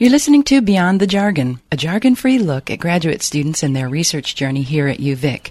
You're 0.00 0.08
listening 0.08 0.44
to 0.44 0.62
Beyond 0.62 0.98
the 0.98 1.06
Jargon, 1.06 1.60
a 1.70 1.76
jargon 1.76 2.14
free 2.14 2.38
look 2.38 2.70
at 2.70 2.78
graduate 2.78 3.20
students 3.20 3.62
and 3.62 3.76
their 3.76 3.86
research 3.86 4.34
journey 4.34 4.62
here 4.62 4.88
at 4.88 4.96
UVic. 4.96 5.50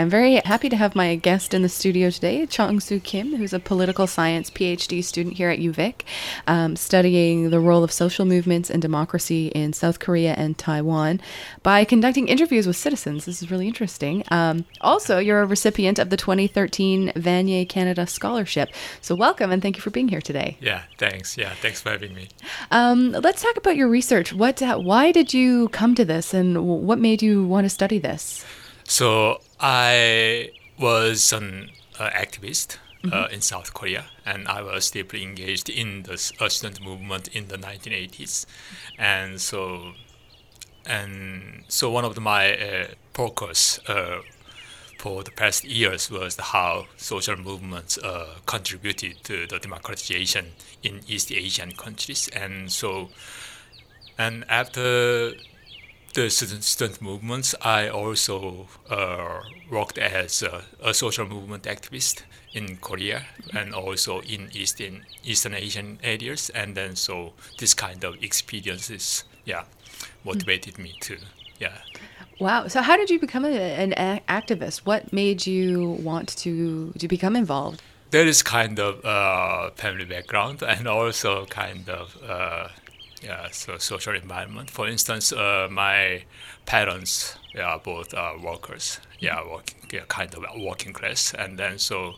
I'm 0.00 0.08
very 0.08 0.36
happy 0.36 0.70
to 0.70 0.76
have 0.76 0.94
my 0.94 1.14
guest 1.14 1.52
in 1.52 1.60
the 1.60 1.68
studio 1.68 2.08
today, 2.08 2.46
Chong-Su 2.46 3.00
Kim, 3.00 3.36
who's 3.36 3.52
a 3.52 3.60
political 3.60 4.06
science 4.06 4.48
PhD 4.48 5.04
student 5.04 5.36
here 5.36 5.50
at 5.50 5.58
UVic, 5.58 6.04
um, 6.46 6.74
studying 6.74 7.50
the 7.50 7.60
role 7.60 7.84
of 7.84 7.92
social 7.92 8.24
movements 8.24 8.70
and 8.70 8.80
democracy 8.80 9.48
in 9.48 9.74
South 9.74 9.98
Korea 9.98 10.32
and 10.38 10.56
Taiwan 10.56 11.20
by 11.62 11.84
conducting 11.84 12.28
interviews 12.28 12.66
with 12.66 12.76
citizens. 12.76 13.26
This 13.26 13.42
is 13.42 13.50
really 13.50 13.66
interesting. 13.66 14.24
Um, 14.28 14.64
also, 14.80 15.18
you're 15.18 15.42
a 15.42 15.46
recipient 15.46 15.98
of 15.98 16.08
the 16.08 16.16
2013 16.16 17.12
Vanier 17.16 17.68
Canada 17.68 18.06
Scholarship. 18.06 18.70
So, 19.02 19.14
welcome 19.14 19.50
and 19.50 19.60
thank 19.60 19.76
you 19.76 19.82
for 19.82 19.90
being 19.90 20.08
here 20.08 20.22
today. 20.22 20.56
Yeah, 20.62 20.84
thanks. 20.96 21.36
Yeah, 21.36 21.52
thanks 21.60 21.82
for 21.82 21.90
having 21.90 22.14
me. 22.14 22.28
Um, 22.70 23.12
let's 23.12 23.42
talk 23.42 23.58
about 23.58 23.76
your 23.76 23.88
research. 23.88 24.32
What, 24.32 24.62
uh, 24.62 24.78
why 24.78 25.12
did 25.12 25.34
you 25.34 25.68
come 25.68 25.94
to 25.96 26.06
this, 26.06 26.32
and 26.32 26.66
what 26.66 26.98
made 26.98 27.20
you 27.20 27.44
want 27.44 27.66
to 27.66 27.68
study 27.68 27.98
this? 27.98 28.46
So 28.90 29.40
I 29.60 30.50
was 30.76 31.32
an 31.32 31.70
uh, 32.00 32.10
activist 32.10 32.78
uh, 33.04 33.06
mm-hmm. 33.06 33.34
in 33.34 33.40
South 33.40 33.72
Korea, 33.72 34.06
and 34.26 34.48
I 34.48 34.62
was 34.62 34.90
deeply 34.90 35.22
engaged 35.22 35.70
in 35.70 36.02
the 36.02 36.14
uh, 36.40 36.48
student 36.48 36.82
movement 36.84 37.28
in 37.28 37.46
the 37.46 37.56
1980s, 37.56 38.46
and 38.98 39.40
so 39.40 39.92
and 40.86 41.62
so 41.68 41.88
one 41.88 42.04
of 42.04 42.16
the, 42.16 42.20
my 42.20 42.52
uh, 42.56 42.86
focus 43.14 43.78
uh, 43.86 44.22
for 44.98 45.22
the 45.22 45.30
past 45.30 45.62
years 45.62 46.10
was 46.10 46.36
how 46.36 46.86
social 46.96 47.36
movements 47.36 47.96
uh, 47.98 48.34
contributed 48.46 49.22
to 49.22 49.46
the 49.46 49.60
democratization 49.60 50.46
in 50.82 50.98
East 51.06 51.30
Asian 51.30 51.70
countries, 51.76 52.28
and 52.34 52.72
so 52.72 53.08
and 54.18 54.44
after 54.48 55.34
the 56.14 56.30
student, 56.30 56.64
student 56.64 57.02
movements, 57.02 57.54
I 57.62 57.88
also 57.88 58.66
uh, 58.88 59.40
worked 59.70 59.98
as 59.98 60.42
a, 60.42 60.64
a, 60.82 60.92
social 60.92 61.26
movement 61.26 61.64
activist 61.64 62.22
in 62.52 62.76
Korea 62.78 63.22
and 63.54 63.74
also 63.74 64.20
in 64.20 64.50
Eastern 64.52 65.04
Eastern 65.24 65.54
Asian 65.54 65.98
areas, 66.02 66.50
and 66.50 66.76
then 66.76 66.96
so 66.96 67.32
this 67.58 67.74
kind 67.74 68.02
of 68.04 68.22
experiences, 68.22 69.24
yeah, 69.44 69.64
motivated 70.24 70.78
me 70.78 70.94
to, 71.00 71.18
yeah. 71.60 71.78
Wow. 72.40 72.68
So 72.68 72.80
how 72.82 72.96
did 72.96 73.10
you 73.10 73.20
become 73.20 73.44
a, 73.44 73.50
an 73.50 74.20
activist? 74.28 74.78
What 74.86 75.12
made 75.12 75.46
you 75.46 75.90
want 76.02 76.36
to 76.38 76.92
to 76.98 77.08
become 77.08 77.36
involved? 77.36 77.82
There 78.10 78.26
is 78.26 78.42
kind 78.42 78.80
of 78.80 79.04
uh, 79.04 79.70
family 79.76 80.04
background 80.04 80.62
and 80.66 80.88
also 80.88 81.46
kind 81.46 81.88
of 81.88 82.16
uh, 82.26 82.68
yeah, 83.22 83.48
so 83.50 83.78
social 83.78 84.14
environment. 84.14 84.70
For 84.70 84.88
instance, 84.88 85.32
uh, 85.32 85.68
my 85.70 86.24
parents 86.66 87.36
are 87.60 87.78
both 87.78 88.14
uh, 88.14 88.34
workers. 88.42 89.00
Yeah, 89.18 89.46
working 89.46 89.76
yeah, 89.92 90.04
kind 90.08 90.34
of 90.34 90.44
working 90.58 90.92
class, 90.92 91.34
and 91.34 91.58
then 91.58 91.78
so 91.78 92.14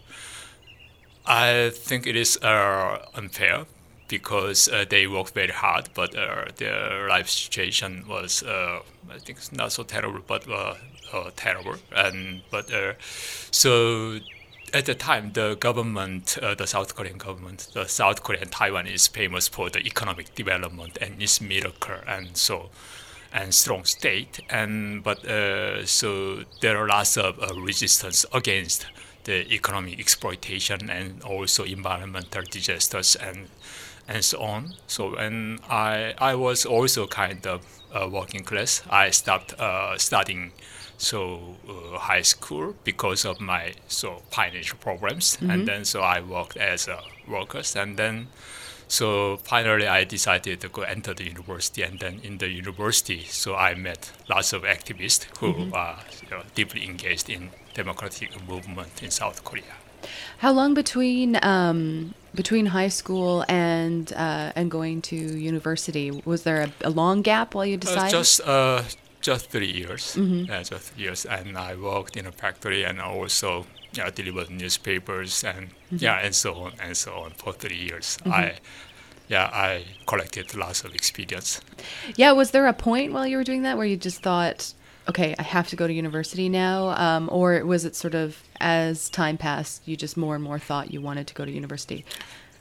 I 1.27 1.71
think 1.75 2.07
it 2.07 2.17
is 2.17 2.37
uh, 2.43 3.05
unfair 3.15 3.67
because 4.09 4.69
uh, 4.69 4.85
they 4.89 5.07
work 5.07 5.33
very 5.33 5.53
hard, 5.53 5.89
but 5.95 6.15
uh, 6.15 6.45
their 6.57 7.09
life 7.09 7.29
situation 7.29 8.05
was 8.09 8.43
uh, 8.43 8.81
I 9.11 9.19
think 9.19 9.39
not 9.53 9.73
so 9.73 9.83
terrible, 9.83 10.21
but 10.27 10.47
terrible, 11.37 11.77
and 11.95 12.43
but 12.51 12.71
so 13.51 14.19
at 14.73 14.87
the 14.87 14.95
time, 14.95 15.33
the 15.33 15.57
government, 15.57 16.39
uh, 16.41 16.55
the 16.55 16.67
South 16.67 16.95
Korean 16.95 17.19
government, 17.19 17.69
the 17.75 17.87
South 17.87 18.23
Korean 18.23 18.49
Taiwan 18.49 18.87
is 18.87 19.07
famous 19.07 19.49
for 19.49 19.69
the 19.69 19.81
economic 19.81 20.35
development 20.35 20.99
and 21.01 21.23
its 21.23 21.41
miracle 21.41 21.97
and 22.07 22.37
so 22.37 22.71
and 23.33 23.55
strong 23.55 23.85
state. 23.85 24.41
And 24.51 25.03
but 25.03 25.25
uh, 25.27 25.85
so 25.87 26.45
there 26.61 26.77
are 26.79 26.87
lots 26.87 27.17
of 27.17 27.39
uh, 27.39 27.61
resistance 27.61 28.25
against 28.33 28.87
the 29.25 29.47
economic 29.53 29.99
exploitation 30.01 30.91
and 30.91 31.23
also 31.23 31.65
environmental 31.65 32.43
disasters 32.51 33.17
and 33.17 33.49
and 34.09 34.25
so 34.25 34.41
on. 34.41 34.75
So 34.87 35.15
and 35.17 35.61
I 35.69 36.15
I 36.19 36.35
was 36.35 36.65
also 36.65 37.07
kind 37.07 37.47
of 37.47 37.61
uh, 37.95 38.09
working 38.11 38.45
class. 38.45 38.83
I 38.91 39.11
stopped 39.11 39.53
uh, 39.59 39.99
studying 39.99 40.53
so 41.03 41.57
uh, 41.69 41.99
high 41.99 42.23
school 42.23 42.75
because 42.85 43.25
of 43.25 43.41
my 43.41 43.73
so 43.89 44.23
financial 44.31 44.79
problems 44.79 45.37
mm-hmm. 45.37 45.51
and 45.51 45.67
then 45.67 45.85
so 45.85 46.01
i 46.01 46.21
worked 46.21 46.57
as 46.57 46.87
a 46.87 47.01
worker 47.27 47.61
and 47.75 47.97
then 47.97 48.29
so 48.87 49.37
finally 49.39 49.89
i 49.89 50.05
decided 50.05 50.61
to 50.61 50.69
go 50.69 50.83
enter 50.83 51.13
the 51.13 51.25
university 51.25 51.83
and 51.83 51.99
then 51.99 52.21
in 52.23 52.39
the 52.39 52.49
university 52.49 53.25
so 53.25 53.57
i 53.57 53.75
met 53.75 54.13
lots 54.29 54.53
of 54.53 54.63
activists 54.63 55.25
who 55.39 55.53
mm-hmm. 55.53 55.75
are 55.75 55.99
you 56.23 56.31
know, 56.31 56.43
deeply 56.55 56.85
engaged 56.87 57.29
in 57.29 57.51
democratic 57.75 58.31
movement 58.49 59.03
in 59.03 59.11
south 59.11 59.43
korea 59.43 59.75
how 60.39 60.53
long 60.53 60.75
between 60.75 61.39
um, 61.43 62.15
between 62.35 62.67
high 62.67 62.89
school 62.89 63.45
and 63.49 64.13
uh, 64.13 64.53
and 64.55 64.71
going 64.71 65.03
to 65.03 65.17
university 65.17 66.11
was 66.25 66.43
there 66.43 66.63
a, 66.63 66.89
a 66.89 66.91
long 66.91 67.23
gap 67.23 67.55
while 67.55 67.67
you 67.67 67.77
decided? 67.77 68.15
Uh, 68.15 68.19
just 68.19 68.41
uh, 68.41 68.83
just 69.23 69.51
three 69.51 69.73
years. 69.73 70.17
Mm-hmm. 70.17 70.51
Yeah, 70.51 70.63
just 70.63 70.93
three 70.93 71.05
years, 71.05 71.25
and 71.25 71.57
I 71.57 71.75
worked 71.77 72.17
in 72.17 72.27
a 72.27 72.33
factory 72.33 72.85
and 72.85 73.01
also 73.01 73.67
yeah, 73.93 74.11
delivered 74.11 74.51
newspapers 74.51 75.45
and 75.45 75.69
mm-hmm. 75.69 75.97
yeah, 75.99 76.19
and 76.19 76.35
so 76.35 76.55
on 76.55 76.73
and 76.83 76.97
so 76.97 77.15
on 77.15 77.31
for 77.33 77.53
three 77.53 77.77
years. 77.77 78.19
Mm-hmm. 78.21 78.33
I 78.33 78.55
yeah, 79.29 79.49
I 79.53 79.85
collected 80.07 80.55
lots 80.55 80.85
of 80.85 80.95
experience. 80.95 81.61
Yeah, 82.17 82.33
was 82.33 82.51
there 82.51 82.67
a 82.67 82.75
point 82.75 83.13
while 83.13 83.27
you 83.27 83.39
were 83.39 83.45
doing 83.45 83.63
that 83.63 83.79
where 83.79 83.87
you 83.87 83.97
just 83.97 84.23
thought, 84.23 84.75
okay, 85.09 85.35
I 85.39 85.43
have 85.43 85.69
to 85.69 85.77
go 85.77 85.87
to 85.87 85.93
university 85.93 86.49
now, 86.49 86.91
um, 86.91 87.31
or 87.33 87.65
was 87.65 87.85
it 87.85 87.97
sort 87.97 88.15
of 88.15 88.43
as 88.61 89.09
time 89.09 89.39
passed, 89.39 89.87
you 89.87 89.97
just 89.97 90.17
more 90.17 90.35
and 90.35 90.45
more 90.45 90.59
thought 90.59 90.93
you 90.93 91.01
wanted 91.01 91.27
to 91.29 91.35
go 91.35 91.45
to 91.45 91.51
university? 91.51 92.05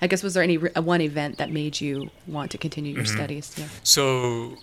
I 0.01 0.07
guess 0.07 0.23
was 0.23 0.33
there 0.33 0.43
any 0.43 0.57
re- 0.57 0.71
one 0.75 1.01
event 1.01 1.37
that 1.37 1.51
made 1.51 1.81
you 1.81 2.09
want 2.25 2.51
to 2.51 2.57
continue 2.57 2.93
your 2.93 3.03
mm-hmm. 3.03 3.17
studies? 3.17 3.53
Yeah. 3.57 3.67
So, 3.83 4.57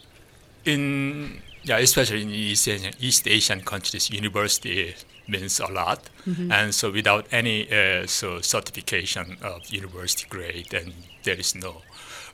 in 0.65 1.43
yeah, 1.69 1.79
especially 1.79 2.23
in 2.23 2.31
East 2.31 2.67
Asian, 2.67 2.93
East 2.99 3.29
Asian 3.29 3.61
countries, 3.61 4.11
university 4.11 4.95
means 5.27 5.61
a 5.61 5.67
lot, 5.67 6.09
mm-hmm. 6.27 6.51
and 6.51 6.75
so 6.75 6.91
without 6.91 7.27
any 7.31 7.71
uh, 7.71 8.07
so 8.07 8.41
certification 8.41 9.37
of 9.43 9.67
university 9.69 10.27
grade, 10.29 10.69
then 10.71 10.93
there 11.25 11.39
is 11.39 11.55
no 11.55 11.83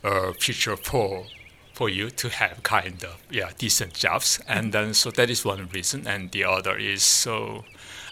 uh, 0.05 0.33
future 0.33 0.77
for 0.77 1.27
for 1.73 1.89
you 1.89 2.09
to 2.11 2.28
have 2.28 2.62
kind 2.62 3.03
of 3.03 3.17
yeah 3.31 3.50
decent 3.59 3.94
jobs, 3.94 4.41
and 4.47 4.73
then 4.73 4.94
so 4.94 5.11
that 5.11 5.28
is 5.28 5.44
one 5.44 5.69
reason, 5.73 6.06
and 6.06 6.31
the 6.31 6.44
other 6.44 6.77
is 6.77 7.03
so 7.03 7.65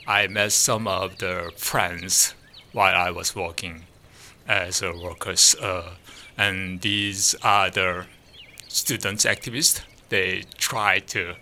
I 0.07 0.27
met 0.27 0.53
some 0.53 0.89
of 0.89 1.19
the 1.19 1.53
friends 1.57 2.35
while 2.73 2.97
I 2.97 3.11
was 3.11 3.37
working 3.37 3.85
as 4.49 4.83
a 4.83 4.93
workers, 4.93 5.55
uh, 5.55 5.95
and 6.37 6.81
these 6.81 7.37
are 7.43 7.71
the 7.71 8.07
students 8.67 9.25
activists 9.25 9.83
they 10.13 10.45
try 10.59 11.01
to 11.01 11.35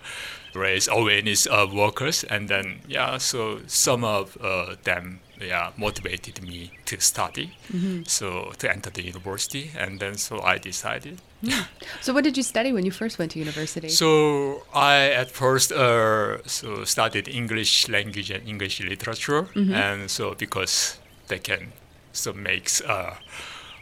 raise 0.53 0.87
awareness 0.87 1.45
of 1.45 1.73
workers 1.73 2.23
and 2.25 2.49
then 2.49 2.81
yeah 2.87 3.17
so 3.17 3.59
some 3.67 4.03
of 4.03 4.37
uh, 4.41 4.75
them 4.83 5.19
yeah 5.39 5.71
motivated 5.77 6.41
me 6.41 6.71
to 6.85 6.99
study 6.99 7.53
mm-hmm. 7.71 8.03
so 8.03 8.51
to 8.57 8.69
enter 8.69 8.89
the 8.89 9.01
university 9.01 9.71
and 9.77 9.99
then 9.99 10.15
so 10.15 10.41
i 10.41 10.57
decided 10.57 11.19
mm. 11.43 11.65
so 12.01 12.13
what 12.13 12.23
did 12.23 12.37
you 12.37 12.43
study 12.43 12.71
when 12.73 12.85
you 12.85 12.91
first 12.91 13.17
went 13.17 13.31
to 13.31 13.39
university 13.39 13.89
so 13.89 14.63
i 14.73 15.09
at 15.09 15.31
first 15.31 15.71
uh, 15.71 16.37
so 16.45 16.83
studied 16.83 17.27
english 17.27 17.87
language 17.89 18.29
and 18.29 18.47
english 18.47 18.81
literature 18.81 19.43
mm-hmm. 19.43 19.73
and 19.73 20.11
so 20.11 20.35
because 20.35 20.99
they 21.27 21.39
can 21.39 21.71
so 22.13 22.33
makes 22.33 22.81
uh, 22.81 23.15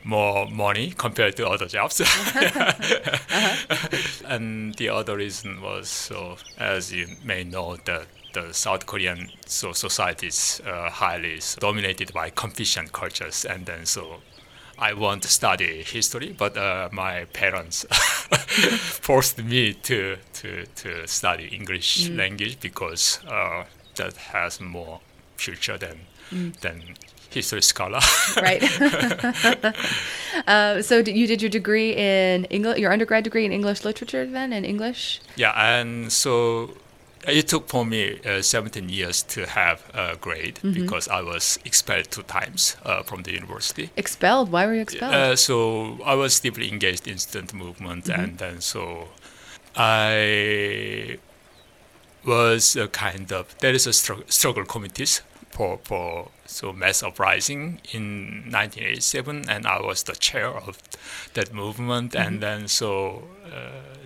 more 0.03 0.47
money 0.47 0.93
compared 0.97 1.35
to 1.37 1.47
other 1.47 1.67
jobs. 1.67 2.01
uh-huh. 2.01 2.73
And 4.25 4.75
the 4.75 4.89
other 4.89 5.17
reason 5.17 5.61
was 5.61 5.89
so, 5.89 6.37
as 6.57 6.93
you 6.93 7.07
may 7.23 7.43
know, 7.43 7.77
that 7.85 8.07
the 8.33 8.53
South 8.53 8.85
Korean 8.85 9.29
so 9.45 9.73
society 9.73 10.27
is 10.27 10.61
uh, 10.65 10.89
highly 10.89 11.39
dominated 11.59 12.13
by 12.13 12.29
Confucian 12.29 12.87
cultures, 12.89 13.43
and 13.45 13.65
then 13.65 13.85
so 13.85 14.21
I 14.77 14.93
want 14.93 15.23
to 15.23 15.27
study 15.27 15.83
history, 15.83 16.33
but 16.37 16.55
uh, 16.55 16.89
my 16.91 17.25
parents 17.33 17.85
forced 17.91 19.43
me 19.43 19.73
to, 19.73 20.17
to, 20.33 20.65
to 20.65 21.07
study 21.07 21.47
English 21.47 22.07
mm. 22.07 22.17
language 22.17 22.59
because 22.61 23.19
uh, 23.27 23.65
that 23.95 24.15
has 24.15 24.61
more 24.61 25.01
future 25.35 25.77
than 25.77 25.99
mm. 26.31 26.55
than 26.61 26.81
history 27.29 27.61
scholar. 27.61 27.99
right. 28.37 28.63
uh, 30.47 30.81
so 30.81 30.97
you 30.99 31.27
did 31.27 31.41
your 31.41 31.49
degree 31.49 31.95
in 31.95 32.45
English, 32.45 32.79
your 32.79 32.91
undergrad 32.91 33.23
degree 33.23 33.45
in 33.45 33.51
English 33.51 33.83
literature 33.83 34.25
then, 34.25 34.53
in 34.53 34.65
English? 34.65 35.21
Yeah, 35.35 35.51
and 35.55 36.11
so 36.11 36.71
it 37.27 37.47
took 37.47 37.67
for 37.67 37.85
me 37.85 38.19
uh, 38.25 38.41
17 38.41 38.89
years 38.89 39.21
to 39.23 39.45
have 39.45 39.83
a 39.93 40.15
grade 40.15 40.55
mm-hmm. 40.55 40.73
because 40.73 41.07
I 41.07 41.21
was 41.21 41.59
expelled 41.65 42.11
two 42.11 42.23
times 42.23 42.77
uh, 42.83 43.03
from 43.03 43.23
the 43.23 43.33
university. 43.33 43.91
Expelled? 43.97 44.51
Why 44.51 44.65
were 44.65 44.73
you 44.73 44.81
expelled? 44.81 45.13
Uh, 45.13 45.35
so 45.35 45.99
I 46.05 46.15
was 46.15 46.39
deeply 46.39 46.71
engaged 46.71 47.07
in 47.07 47.17
student 47.17 47.53
movement, 47.53 48.05
mm-hmm. 48.05 48.21
and 48.21 48.37
then 48.37 48.61
so 48.61 49.09
I 49.75 51.19
was 52.25 52.75
a 52.75 52.87
kind 52.87 53.31
of 53.31 53.57
there 53.59 53.73
is 53.73 53.87
a 53.87 53.93
struggle, 53.93 54.25
struggle 54.27 54.65
committees 54.65 55.21
for 55.49 55.79
for 55.83 56.29
so 56.45 56.71
mass 56.73 57.03
uprising 57.03 57.81
in 57.91 58.43
1987, 58.51 59.49
and 59.49 59.65
I 59.67 59.81
was 59.81 60.03
the 60.03 60.13
chair 60.13 60.49
of 60.49 60.81
that 61.33 61.53
movement, 61.53 62.13
mm-hmm. 62.13 62.27
and 62.27 62.41
then 62.41 62.67
so 62.67 63.23
uh, 63.45 63.99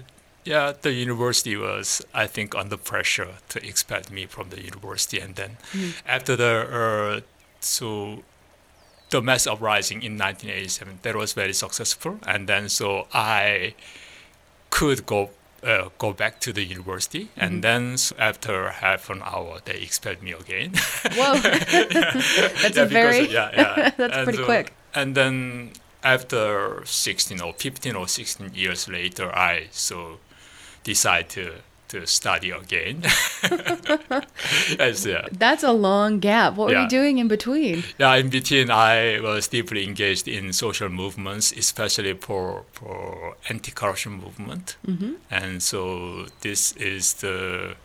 yeah, 0.46 0.74
the 0.82 0.92
university 0.92 1.56
was, 1.56 2.06
I 2.14 2.28
think, 2.28 2.56
under 2.56 2.78
pressure 2.78 3.36
to 3.50 3.66
expel 3.66 4.02
me 4.12 4.26
from 4.26 4.50
the 4.50 4.62
university. 4.62 5.20
And 5.20 5.36
then 5.36 5.58
mm. 5.72 5.94
after 6.06 6.36
the, 6.36 7.22
uh, 7.22 7.22
so 7.60 8.24
the 9.10 9.22
mass 9.22 9.48
uprising 9.48 10.04
in 10.04 10.18
1987, 10.18 11.00
that 11.04 11.16
was 11.16 11.34
very 11.34 11.54
successful. 11.54 12.20
And 12.28 12.48
then 12.48 12.68
so 12.70 13.08
I 13.14 13.76
could 14.70 15.06
go 15.06 15.30
uh, 15.64 15.90
go 15.98 16.14
back 16.14 16.40
to 16.42 16.54
the 16.54 16.64
university, 16.64 17.26
mm-hmm. 17.26 17.40
and 17.40 17.64
then 17.64 17.96
after 18.18 18.70
half 18.70 19.10
an 19.10 19.22
hour, 19.24 19.60
they 19.66 19.76
expelled 19.76 20.22
me 20.22 20.32
again. 20.32 20.74
Whoa, 21.16 21.34
that's 22.62 22.78
yeah, 22.78 22.86
very 22.86 23.28
yeah, 23.30 23.50
yeah. 23.54 23.92
that's 23.98 24.16
and, 24.16 24.24
pretty 24.26 24.44
quick. 24.44 24.74
And 24.94 25.16
then 25.16 25.72
after 26.04 26.84
16 26.86 27.42
or 27.42 27.54
15 27.54 27.96
or 27.96 28.08
16 28.08 28.52
years 28.54 28.88
later, 28.88 29.34
I 29.36 29.68
so 29.72 30.20
decide 30.84 31.30
to 31.30 31.54
to 31.94 32.08
study 32.08 32.52
again. 32.52 33.04
Yeah. 35.06 35.28
That's 35.32 35.64
a 35.64 35.72
long 35.72 36.20
gap. 36.20 36.56
What 36.56 36.70
were 36.70 36.82
you 36.82 36.88
doing 36.88 37.18
in 37.18 37.28
between? 37.28 37.84
Yeah, 37.98 38.16
in 38.16 38.30
between, 38.30 38.70
I 38.70 39.20
was 39.20 39.48
deeply 39.48 39.84
engaged 39.86 40.28
in 40.28 40.54
social 40.54 40.90
movements, 40.90 41.52
especially 41.52 42.14
for 42.14 42.64
for 42.72 43.36
anti-corruption 43.50 44.14
movement, 44.14 44.78
mm-hmm. 44.86 45.14
and 45.30 45.62
so 45.62 46.28
this 46.42 46.74
is 46.74 47.14
the 47.16 47.76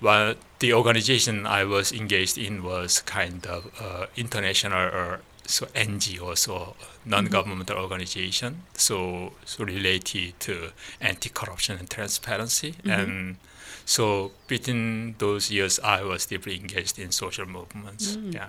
well, 0.00 0.34
the 0.60 0.72
organization 0.72 1.46
I 1.46 1.64
was 1.64 1.92
engaged 1.92 2.38
in 2.38 2.62
was 2.62 3.00
kind 3.02 3.46
of 3.46 3.70
uh, 3.80 4.06
international 4.16 4.90
uh, 4.92 5.16
so 5.46 5.66
NGO, 5.66 6.36
so 6.36 6.74
non-governmental 7.04 7.76
mm-hmm. 7.76 7.84
organization, 7.84 8.62
so 8.74 9.32
so 9.44 9.64
related 9.64 10.38
to 10.40 10.70
anti-corruption 11.00 11.78
and 11.78 11.90
transparency, 11.90 12.72
mm-hmm. 12.72 12.90
and 12.90 13.36
so 13.84 14.30
between 14.46 15.16
those 15.18 15.50
years, 15.50 15.80
I 15.80 16.02
was 16.02 16.26
deeply 16.26 16.56
engaged 16.56 16.98
in 16.98 17.10
social 17.10 17.46
movements. 17.46 18.16
Mm. 18.16 18.34
Yeah. 18.34 18.48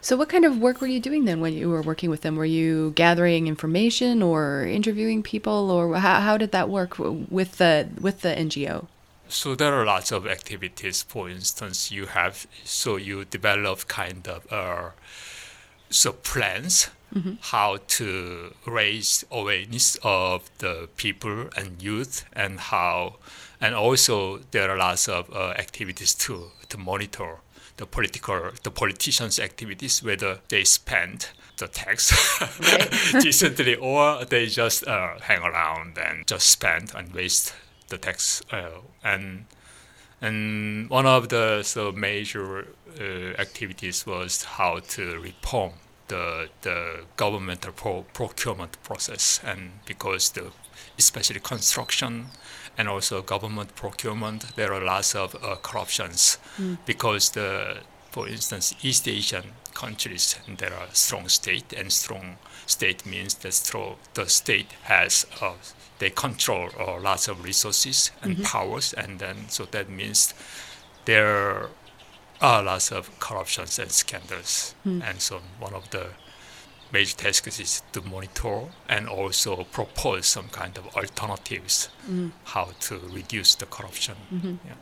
So, 0.00 0.16
what 0.16 0.30
kind 0.30 0.44
of 0.44 0.58
work 0.58 0.80
were 0.80 0.88
you 0.88 0.98
doing 0.98 1.26
then 1.26 1.40
when 1.40 1.52
you 1.52 1.68
were 1.68 1.82
working 1.82 2.10
with 2.10 2.22
them? 2.22 2.36
Were 2.36 2.44
you 2.44 2.92
gathering 2.96 3.46
information 3.46 4.22
or 4.22 4.64
interviewing 4.64 5.22
people, 5.22 5.70
or 5.70 5.94
how, 5.96 6.20
how 6.20 6.36
did 6.38 6.52
that 6.52 6.68
work 6.68 6.98
with 6.98 7.58
the 7.58 7.88
with 8.00 8.22
the 8.22 8.30
NGO? 8.30 8.86
So 9.28 9.54
there 9.54 9.72
are 9.74 9.84
lots 9.84 10.10
of 10.10 10.26
activities. 10.26 11.02
For 11.02 11.28
instance, 11.28 11.92
you 11.92 12.06
have 12.06 12.46
so 12.64 12.96
you 12.96 13.24
develop 13.24 13.86
kind 13.88 14.26
of 14.26 14.50
uh, 14.52 14.90
so 15.92 16.12
plans 16.12 16.88
mm-hmm. 17.14 17.34
how 17.40 17.78
to 17.86 18.54
raise 18.66 19.24
awareness 19.30 19.96
of 20.02 20.50
the 20.58 20.88
people 20.96 21.48
and 21.56 21.82
youth 21.82 22.24
and 22.32 22.58
how 22.58 23.16
and 23.60 23.74
also 23.74 24.38
there 24.50 24.70
are 24.70 24.76
lots 24.76 25.08
of 25.08 25.30
uh, 25.34 25.50
activities 25.50 26.14
too 26.14 26.50
to 26.68 26.78
monitor 26.78 27.38
the 27.76 27.86
political 27.86 28.50
the 28.62 28.70
politicians 28.70 29.38
activities 29.38 30.02
whether 30.02 30.38
they 30.48 30.64
spend 30.64 31.28
the 31.58 31.68
tax 31.68 32.12
decently 33.20 33.74
or 33.76 34.24
they 34.24 34.46
just 34.46 34.86
uh, 34.86 35.18
hang 35.20 35.42
around 35.42 35.96
and 35.98 36.26
just 36.26 36.48
spend 36.48 36.92
and 36.94 37.12
waste 37.14 37.54
the 37.88 37.98
tax 37.98 38.42
uh, 38.52 38.80
and 39.04 39.44
and 40.20 40.88
one 40.88 41.04
of 41.04 41.28
the 41.28 41.62
so 41.62 41.92
major 41.92 42.68
activities 43.38 44.06
was 44.06 44.44
how 44.44 44.80
to 44.80 45.18
reform 45.20 45.72
the 46.08 46.48
the 46.62 47.04
governmental 47.16 47.72
pro- 47.72 48.06
procurement 48.12 48.82
process, 48.82 49.40
and 49.44 49.70
because 49.86 50.30
the 50.30 50.52
especially 50.98 51.40
construction 51.40 52.26
and 52.78 52.88
also 52.88 53.22
government 53.22 53.74
procurement, 53.74 54.54
there 54.56 54.72
are 54.72 54.84
lots 54.84 55.14
of 55.14 55.34
uh, 55.34 55.56
corruptions 55.62 56.38
mm. 56.58 56.78
because 56.86 57.30
the 57.30 57.78
for 58.10 58.28
instance 58.28 58.74
East 58.82 59.08
Asian 59.08 59.52
countries 59.74 60.36
and 60.46 60.58
there 60.58 60.74
are 60.74 60.88
strong 60.92 61.28
state 61.28 61.72
and 61.72 61.90
strong 61.92 62.36
state 62.66 63.06
means 63.06 63.34
that 63.34 63.52
strong, 63.54 63.96
the 64.14 64.28
state 64.28 64.72
has 64.82 65.26
uh, 65.40 65.54
they 65.98 66.10
control 66.10 66.68
uh, 66.78 66.98
lots 67.00 67.28
of 67.28 67.44
resources 67.44 68.10
and 68.22 68.34
mm-hmm. 68.34 68.42
powers, 68.42 68.92
and 68.92 69.18
then 69.20 69.48
so 69.48 69.64
that 69.66 69.88
means 69.88 70.34
there 71.04 71.68
are 72.42 72.62
lots 72.62 72.92
of 72.92 73.08
corruptions 73.20 73.78
and 73.78 73.90
scandals, 73.90 74.74
mm. 74.86 75.02
and 75.02 75.20
so 75.20 75.40
one 75.60 75.74
of 75.74 75.88
the 75.90 76.06
major 76.92 77.16
tasks 77.16 77.58
is 77.58 77.82
to 77.92 78.02
monitor 78.02 78.64
and 78.88 79.08
also 79.08 79.64
propose 79.64 80.26
some 80.26 80.48
kind 80.48 80.76
of 80.76 80.86
alternatives 80.94 81.88
mm. 82.10 82.30
how 82.44 82.68
to 82.80 82.98
reduce 83.12 83.54
the 83.54 83.66
corruption. 83.66 84.14
Mm-hmm. 84.32 84.54
Yeah. 84.66 84.74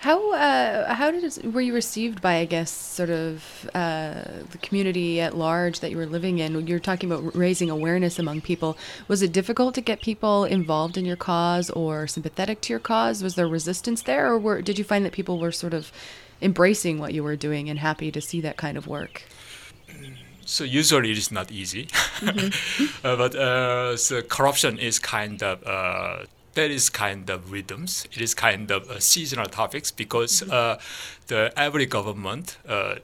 How 0.00 0.32
uh, 0.32 0.94
how 0.94 1.10
did 1.10 1.24
it, 1.24 1.52
were 1.52 1.60
you 1.60 1.74
received 1.74 2.22
by 2.22 2.36
I 2.36 2.44
guess 2.44 2.70
sort 2.70 3.10
of 3.10 3.68
uh, 3.74 4.22
the 4.52 4.58
community 4.62 5.20
at 5.20 5.36
large 5.36 5.80
that 5.80 5.90
you 5.90 5.96
were 5.96 6.06
living 6.06 6.38
in? 6.38 6.68
You're 6.68 6.78
talking 6.78 7.10
about 7.10 7.34
raising 7.34 7.68
awareness 7.68 8.16
among 8.16 8.42
people. 8.42 8.78
Was 9.08 9.22
it 9.22 9.32
difficult 9.32 9.74
to 9.74 9.80
get 9.80 10.00
people 10.00 10.44
involved 10.44 10.96
in 10.96 11.04
your 11.04 11.16
cause 11.16 11.68
or 11.70 12.06
sympathetic 12.06 12.60
to 12.62 12.72
your 12.72 12.78
cause? 12.78 13.24
Was 13.24 13.34
there 13.34 13.48
resistance 13.48 14.02
there, 14.02 14.28
or 14.28 14.38
were, 14.38 14.62
did 14.62 14.78
you 14.78 14.84
find 14.84 15.04
that 15.04 15.12
people 15.12 15.40
were 15.40 15.50
sort 15.50 15.74
of 15.74 15.90
embracing 16.40 16.98
what 16.98 17.14
you 17.14 17.22
were 17.22 17.36
doing 17.36 17.68
and 17.68 17.78
happy 17.78 18.10
to 18.12 18.20
see 18.20 18.40
that 18.40 18.56
kind 18.56 18.76
of 18.76 18.86
work? 18.86 19.22
So 20.44 20.64
usually 20.64 21.10
it 21.10 21.18
is 21.18 21.30
not 21.30 21.52
easy, 21.52 21.86
mm-hmm. 22.20 23.06
uh, 23.06 23.16
but 23.16 23.34
uh, 23.34 23.96
so 23.98 24.22
corruption 24.22 24.78
is 24.78 24.98
kind 24.98 25.42
of 25.42 25.62
uh, 25.66 26.24
that 26.54 26.70
is 26.70 26.88
kind 26.88 27.28
of 27.28 27.52
rhythms. 27.52 28.06
It 28.12 28.22
is 28.22 28.34
kind 28.34 28.70
of 28.70 28.88
uh, 28.88 28.98
seasonal 28.98 29.46
topics 29.46 29.90
because 29.90 30.40
mm-hmm. 30.40 30.50
Uh, 30.50 30.76
the 31.26 31.52
every 31.54 31.84
government 31.86 32.56
uh, 32.66 32.96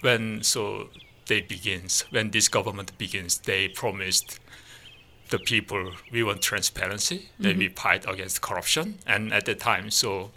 when 0.00 0.42
so 0.42 0.88
they 1.26 1.40
begins 1.40 2.04
when 2.10 2.30
this 2.30 2.48
government 2.48 2.96
begins 2.98 3.38
they 3.38 3.68
promised 3.68 4.40
the 5.30 5.38
people 5.38 5.92
we 6.10 6.22
want 6.22 6.42
transparency 6.42 7.18
mm-hmm. 7.18 7.42
that 7.44 7.56
we 7.56 7.68
fight 7.68 8.08
against 8.08 8.40
corruption 8.40 8.98
and 9.06 9.32
at 9.32 9.44
the 9.44 9.54
time 9.54 9.90
so 9.90 10.30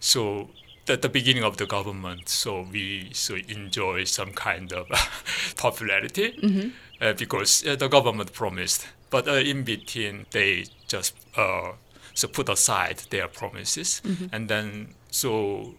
so 0.00 0.50
at 0.88 1.02
the 1.02 1.08
beginning 1.08 1.44
of 1.44 1.56
the 1.56 1.66
government, 1.66 2.28
so 2.28 2.66
we 2.70 3.08
so 3.12 3.36
enjoy 3.48 4.04
some 4.04 4.32
kind 4.32 4.72
of 4.72 4.86
popularity 5.56 6.38
mm-hmm. 6.42 6.68
uh, 7.00 7.12
because 7.14 7.66
uh, 7.66 7.76
the 7.76 7.88
government 7.88 8.32
promised. 8.32 8.86
But 9.10 9.28
uh, 9.28 9.32
in 9.34 9.62
between, 9.62 10.26
they 10.30 10.66
just 10.88 11.14
uh, 11.36 11.72
so 12.14 12.28
put 12.28 12.48
aside 12.48 13.02
their 13.10 13.28
promises, 13.28 14.02
mm-hmm. 14.04 14.26
and 14.32 14.48
then 14.48 14.94
so 15.10 15.74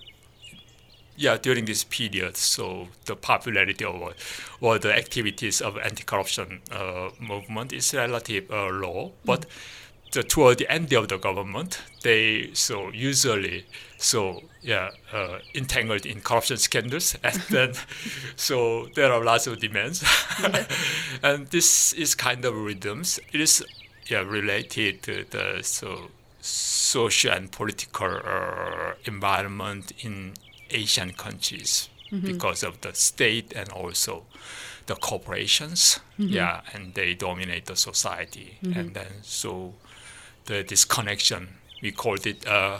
yeah, 1.17 1.37
during 1.37 1.65
this 1.65 1.83
period, 1.83 2.35
so 2.35 2.87
the 3.05 3.15
popularity 3.15 3.85
of 3.85 4.13
or 4.59 4.79
the 4.79 4.93
activities 4.93 5.61
of 5.61 5.77
anti-corruption 5.77 6.61
uh, 6.71 7.09
movement 7.19 7.73
is 7.73 7.93
relatively 7.93 8.55
uh, 8.55 8.69
low, 8.69 9.13
but. 9.23 9.41
Mm-hmm 9.41 9.81
the, 10.15 10.23
toward 10.23 10.57
the 10.57 10.71
end 10.71 10.91
of 10.93 11.07
the 11.09 11.17
government, 11.17 11.81
they 12.01 12.49
so 12.53 12.89
usually 12.91 13.65
so 13.97 14.41
yeah 14.65 14.89
uh, 15.13 15.37
entangled 15.53 16.05
in 16.05 16.21
corruption 16.21 16.57
scandals, 16.57 17.15
and 17.23 17.39
then 17.49 17.73
so 18.35 18.87
there 18.95 19.11
are 19.13 19.23
lots 19.23 19.47
of 19.47 19.59
demands, 19.59 20.03
and 21.23 21.47
this 21.47 21.93
is 21.93 22.15
kind 22.15 22.43
of 22.43 22.55
rhythms. 22.55 23.19
It 23.31 23.41
is 23.41 23.63
yeah 24.07 24.21
related 24.21 25.03
to 25.03 25.25
the 25.29 25.59
so 25.61 26.09
social 26.41 27.31
and 27.31 27.51
political 27.51 28.19
uh, 28.23 28.93
environment 29.05 29.91
in 30.03 30.33
Asian 30.69 31.11
countries 31.13 31.89
mm-hmm. 32.11 32.25
because 32.25 32.63
of 32.63 32.81
the 32.81 32.93
state 32.93 33.53
and 33.55 33.69
also 33.69 34.23
the 34.87 34.95
corporations. 34.95 35.99
Mm-hmm. 36.19 36.33
Yeah, 36.33 36.61
and 36.73 36.93
they 36.93 37.13
dominate 37.13 37.65
the 37.65 37.75
society, 37.75 38.57
mm-hmm. 38.63 38.79
and 38.79 38.93
then 38.93 39.11
so 39.21 39.73
the, 40.45 40.63
disconnection. 40.63 41.49
We 41.81 41.91
called 41.91 42.25
it 42.25 42.47
uh, 42.47 42.79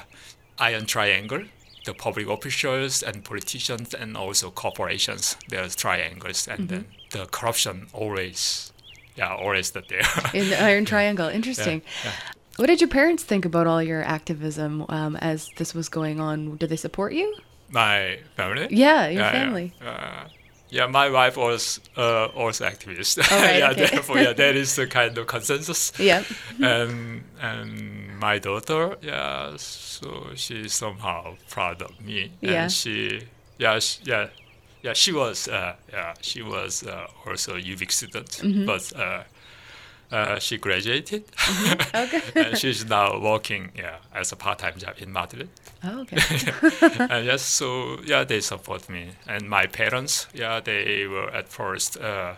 iron 0.58 0.86
triangle. 0.86 1.44
The 1.86 1.94
public 1.94 2.28
officials 2.28 3.04
and 3.04 3.24
politicians 3.24 3.94
and 3.94 4.18
also 4.18 4.52
corporations, 4.52 5.38
there's 5.50 5.76
triangles, 5.76 6.48
and 6.48 6.60
mm-hmm. 6.60 6.68
then 6.68 6.86
the 7.12 7.26
corruption 7.28 7.88
always, 7.94 8.74
yeah, 9.16 9.36
always 9.36 9.72
that 9.72 9.88
there. 9.88 10.02
In 10.34 10.50
the 10.50 10.62
iron 10.62 10.86
triangle, 10.94 11.28
interesting. 11.28 11.82
Yeah, 12.04 12.12
yeah. 12.12 12.34
What 12.58 12.68
did 12.68 12.82
your 12.82 12.88
parents 12.88 13.24
think 13.24 13.46
about 13.46 13.68
all 13.68 13.84
your 13.84 14.02
activism 14.02 14.86
um, 14.90 15.16
as 15.18 15.50
this 15.58 15.76
was 15.76 15.90
going 15.90 16.20
on? 16.20 16.58
Did 16.58 16.70
they 16.70 16.78
support 16.78 17.14
you? 17.14 17.36
My 17.70 18.20
family? 18.36 18.68
Yeah, 18.72 19.08
your 19.10 19.24
family. 19.24 19.74
Yeah, 19.82 19.90
uh, 19.90 20.28
yeah, 20.70 20.88
my 20.88 21.10
wife 21.10 21.38
was 21.38 21.80
uh, 21.98 22.26
also 22.36 22.66
activist. 22.66 23.18
Right, 23.32 23.58
yeah, 23.60 23.72
okay. 23.72 23.86
therefore, 23.88 24.18
yeah, 24.20 24.34
that 24.34 24.56
is 24.56 24.76
the 24.76 24.88
kind 25.00 25.18
of 25.18 25.28
consensus. 25.28 25.92
Yeah. 26.00 26.24
and 26.62 27.24
and 27.42 28.20
my 28.20 28.40
daughter, 28.40 28.98
yeah, 29.02 29.54
so 29.58 30.28
she's 30.36 30.74
somehow 30.74 31.36
proud 31.50 31.82
of 31.82 32.00
me. 32.02 32.32
Yeah. 32.42 32.64
And 32.64 32.72
she, 32.72 33.22
yeah, 33.58 33.80
she, 33.80 34.00
yeah, 34.06 34.28
yeah, 34.82 34.94
she 34.94 35.12
was, 35.12 35.48
uh, 35.48 35.76
yeah, 35.92 36.14
she 36.22 36.42
was 36.42 36.84
uh, 36.84 37.08
also 37.26 37.56
a 37.56 37.60
UVic 37.62 37.92
student, 37.92 38.28
Mm-hmm. 38.30 38.66
but 38.66 38.94
uh, 40.12 40.16
uh, 40.16 40.40
she 40.40 40.58
graduated, 40.58 41.24
Okay. 41.94 42.22
and 42.36 42.58
she's 42.58 42.86
now 42.86 43.20
working, 43.20 43.72
yeah, 43.76 43.98
as 44.14 44.32
a 44.32 44.36
part-time 44.36 44.78
job 44.78 44.96
in 44.98 45.12
Madrid. 45.12 45.50
Oh, 45.84 46.02
okay. 46.02 46.18
and 47.10 47.26
yes, 47.32 47.42
so 47.42 47.98
yeah, 48.06 48.24
they 48.24 48.42
support 48.42 48.90
me. 48.90 49.10
And 49.28 49.50
my 49.50 49.66
parents, 49.68 50.28
yeah, 50.34 50.60
they 50.60 51.08
were 51.08 51.30
at 51.30 51.48
first 51.50 51.98
uh, 51.98 52.36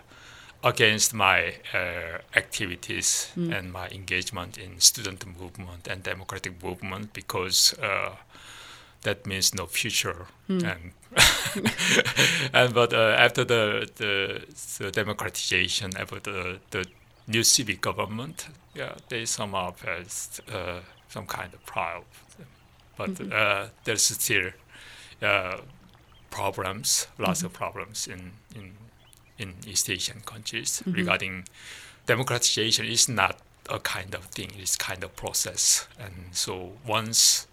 against 0.64 1.14
my 1.14 1.56
uh, 1.74 2.18
activities 2.36 3.32
and 3.36 3.72
my 3.72 3.88
engagement 3.90 4.58
in 4.58 4.80
student 4.80 5.26
movement 5.40 5.88
and 5.88 6.04
democratic 6.04 6.62
movement 6.64 7.14
because 7.14 7.74
uh, 7.82 8.16
that 9.04 9.26
means 9.26 9.54
no 9.54 9.66
future. 9.66 10.26
And 10.50 10.92
and 12.54 12.74
but 12.74 12.94
uh, 12.94 13.16
after 13.18 13.44
the, 13.46 13.90
the 13.96 14.42
the 14.80 14.92
democratization, 14.92 15.92
after 15.98 16.20
the 16.20 16.60
the 16.72 16.86
new 17.28 17.44
civic 17.44 17.82
government, 17.82 18.48
yeah, 18.74 18.96
they 19.10 19.26
somehow 19.26 19.74
has 19.86 20.42
uh, 20.52 20.80
some 21.10 21.26
kind 21.26 21.54
of 21.54 21.66
pride 21.66 22.04
but 22.98 23.32
uh, 23.32 23.68
there's 23.84 24.02
still 24.02 24.50
uh, 25.22 25.58
problems, 26.30 27.08
lots 27.18 27.44
of 27.44 27.54
problems 27.54 28.08
in, 28.08 28.32
in 28.56 28.74
in 29.38 29.54
East 29.68 29.88
Asian 29.90 30.20
countries 30.22 30.82
regarding 30.88 31.46
democratization. 32.08 32.86
is 32.86 33.08
not 33.08 33.38
a 33.70 33.80
kind 33.80 34.16
of 34.16 34.26
thing; 34.26 34.52
it's 34.58 34.76
kind 34.76 35.04
of 35.04 35.16
process. 35.16 35.88
And 36.00 36.30
so 36.32 36.72
once 36.86 37.48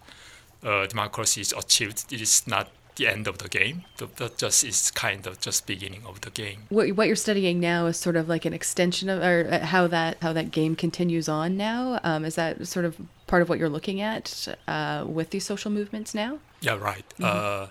uh, 0.63 0.87
democracy 0.87 1.41
is 1.41 1.53
achieved, 1.53 2.11
it 2.11 2.21
is 2.21 2.47
not 2.47 2.69
the 2.95 3.07
end 3.07 3.27
of 3.27 3.37
the 3.37 3.49
game. 3.49 3.83
That 3.97 4.15
that 4.17 4.37
just 4.37 4.63
is 4.63 4.91
kind 4.91 5.27
of 5.27 5.39
just 5.39 5.65
beginning 5.67 6.03
of 6.05 6.21
the 6.21 6.29
game. 6.29 6.59
what, 6.69 6.91
what 6.95 7.07
you're 7.07 7.15
studying 7.15 7.59
now 7.59 7.87
is 7.87 7.97
sort 7.97 8.15
of 8.15 8.27
like 8.29 8.45
an 8.45 8.53
extension 8.53 9.09
of, 9.09 9.21
or 9.21 9.47
uh, 9.51 9.65
how 9.65 9.87
that 9.87 10.17
how 10.21 10.33
that 10.33 10.51
game 10.51 10.75
continues 10.75 11.27
on 11.29 11.57
now. 11.57 11.99
Um, 12.03 12.25
is 12.25 12.35
that 12.35 12.67
sort 12.67 12.85
of 12.85 12.95
part 13.27 13.41
of 13.41 13.49
what 13.49 13.59
you're 13.59 13.69
looking 13.69 14.01
at 14.01 14.47
uh, 14.67 15.05
with 15.07 15.29
these 15.29 15.45
social 15.45 15.71
movements 15.71 16.13
now? 16.13 16.39
Yeah, 16.61 16.75
right. 16.75 17.05
Uh, 17.21 17.67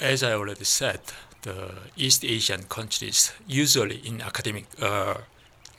as 0.00 0.22
I 0.22 0.32
already 0.32 0.64
said, 0.64 1.00
the 1.42 1.72
East 1.96 2.24
Asian 2.24 2.62
countries, 2.64 3.32
usually 3.46 3.96
in 3.96 4.20
academic 4.20 4.66
uh, 4.80 5.14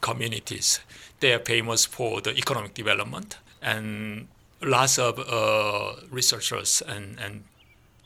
communities, 0.02 0.80
they 1.20 1.34
are 1.34 1.40
famous 1.40 1.86
for 1.86 2.22
the 2.22 2.38
economic 2.38 2.74
development, 2.74 3.38
and 3.62 4.28
lots 4.62 4.98
of 5.00 5.20
uh, 5.20 5.94
researchers 6.12 6.82
and, 6.88 7.18
and 7.20 7.44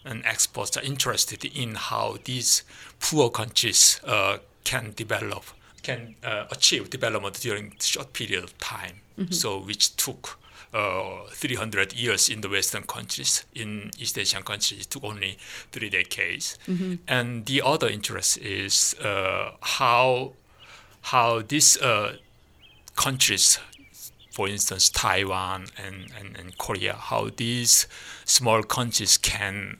and 0.07 0.25
experts 0.25 0.77
are 0.77 0.83
interested 0.83 1.45
in 1.45 1.75
how 1.75 2.17
these 2.23 2.63
poor 2.99 3.29
countries 3.29 3.99
uh, 4.05 4.37
can 4.63 4.93
develop, 4.95 5.43
can 5.83 6.15
uh, 6.23 6.45
achieve 6.51 6.89
development 6.89 7.39
during 7.41 7.73
short 7.79 8.13
period 8.13 8.43
of 8.43 8.57
time. 8.57 9.01
So, 9.31 9.59
which 9.59 9.95
took 9.95 10.37
uh, 10.73 11.25
300 11.31 11.93
years 11.93 12.29
in 12.29 12.41
the 12.41 12.49
Western 12.49 12.83
countries. 12.83 13.45
In 13.55 13.89
East 13.97 14.17
Asian 14.17 14.43
countries, 14.43 14.81
it 14.81 14.89
took 14.91 15.03
only 15.03 15.37
three 15.71 15.89
decades. 15.89 16.57
And 17.07 17.45
the 17.45 17.61
other 17.63 17.87
interest 17.87 18.37
is 18.37 18.95
uh, 19.01 19.51
how 19.61 20.33
how 21.01 21.41
these 21.41 21.77
uh, 21.77 22.17
countries 22.95 23.59
for 24.37 24.47
instance, 24.47 24.89
Taiwan 24.91 25.65
and, 25.83 26.11
and, 26.19 26.37
and 26.37 26.55
Korea, 26.59 26.93
how 26.93 27.31
these 27.35 27.87
small 28.23 28.61
countries 28.61 29.17
can 29.17 29.77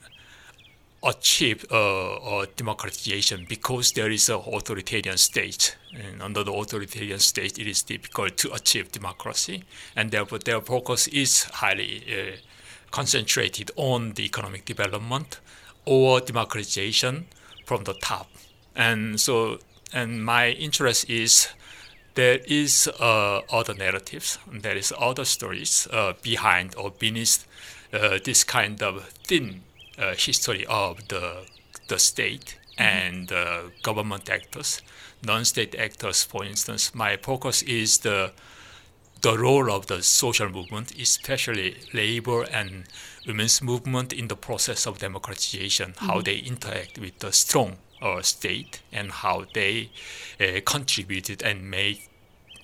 achieve 1.02 1.64
uh, 1.70 2.46
democratization 2.56 3.46
because 3.48 3.92
there 3.92 4.10
is 4.10 4.28
an 4.28 4.40
authoritarian 4.46 5.16
state. 5.16 5.76
And 5.94 6.22
under 6.22 6.42
the 6.42 6.52
authoritarian 6.52 7.20
state, 7.20 7.58
it 7.58 7.66
is 7.66 7.82
difficult 7.82 8.36
to 8.38 8.52
achieve 8.52 8.90
democracy. 8.90 9.64
And 9.94 10.10
therefore, 10.10 10.38
their 10.40 10.60
focus 10.60 11.06
is 11.08 11.44
highly 11.44 12.02
uh, 12.08 12.36
concentrated 12.90 13.70
on 13.76 14.12
the 14.12 14.24
economic 14.24 14.64
development 14.64 15.40
or 15.84 16.20
democratization 16.20 17.26
from 17.64 17.84
the 17.84 17.94
top. 17.94 18.30
And 18.74 19.20
so, 19.20 19.58
and 19.92 20.24
my 20.24 20.50
interest 20.50 21.08
is 21.08 21.48
there 22.14 22.40
is 22.46 22.88
uh, 22.98 23.42
other 23.50 23.74
narratives, 23.74 24.38
there 24.50 24.76
is 24.76 24.92
other 24.98 25.24
stories 25.24 25.86
uh, 25.92 26.14
behind 26.22 26.74
or 26.76 26.90
beneath 26.90 27.46
uh, 27.92 28.18
this 28.24 28.42
kind 28.42 28.82
of 28.82 29.08
thin 29.24 29.62
uh, 29.98 30.14
history 30.14 30.64
of 30.66 31.08
the 31.08 31.46
the 31.88 31.98
state 31.98 32.58
and 32.76 33.32
uh, 33.32 33.62
government 33.82 34.28
actors, 34.30 34.82
non-state 35.24 35.74
actors. 35.74 36.22
For 36.22 36.44
instance, 36.44 36.94
my 36.94 37.16
focus 37.16 37.62
is 37.62 37.98
the 37.98 38.32
the 39.20 39.36
role 39.36 39.70
of 39.72 39.86
the 39.86 40.00
social 40.02 40.48
movement, 40.48 40.92
especially 41.00 41.76
labor 41.92 42.44
and 42.44 42.84
women's 43.26 43.60
movement 43.62 44.12
in 44.12 44.28
the 44.28 44.36
process 44.36 44.86
of 44.86 44.98
democratization, 44.98 45.94
how 45.96 46.20
they 46.20 46.36
interact 46.36 46.98
with 46.98 47.18
the 47.18 47.32
strong 47.32 47.78
uh, 48.00 48.22
state 48.22 48.80
and 48.92 49.10
how 49.10 49.44
they 49.54 49.90
uh, 50.40 50.60
contributed 50.64 51.42
and 51.42 51.68
made 51.68 51.98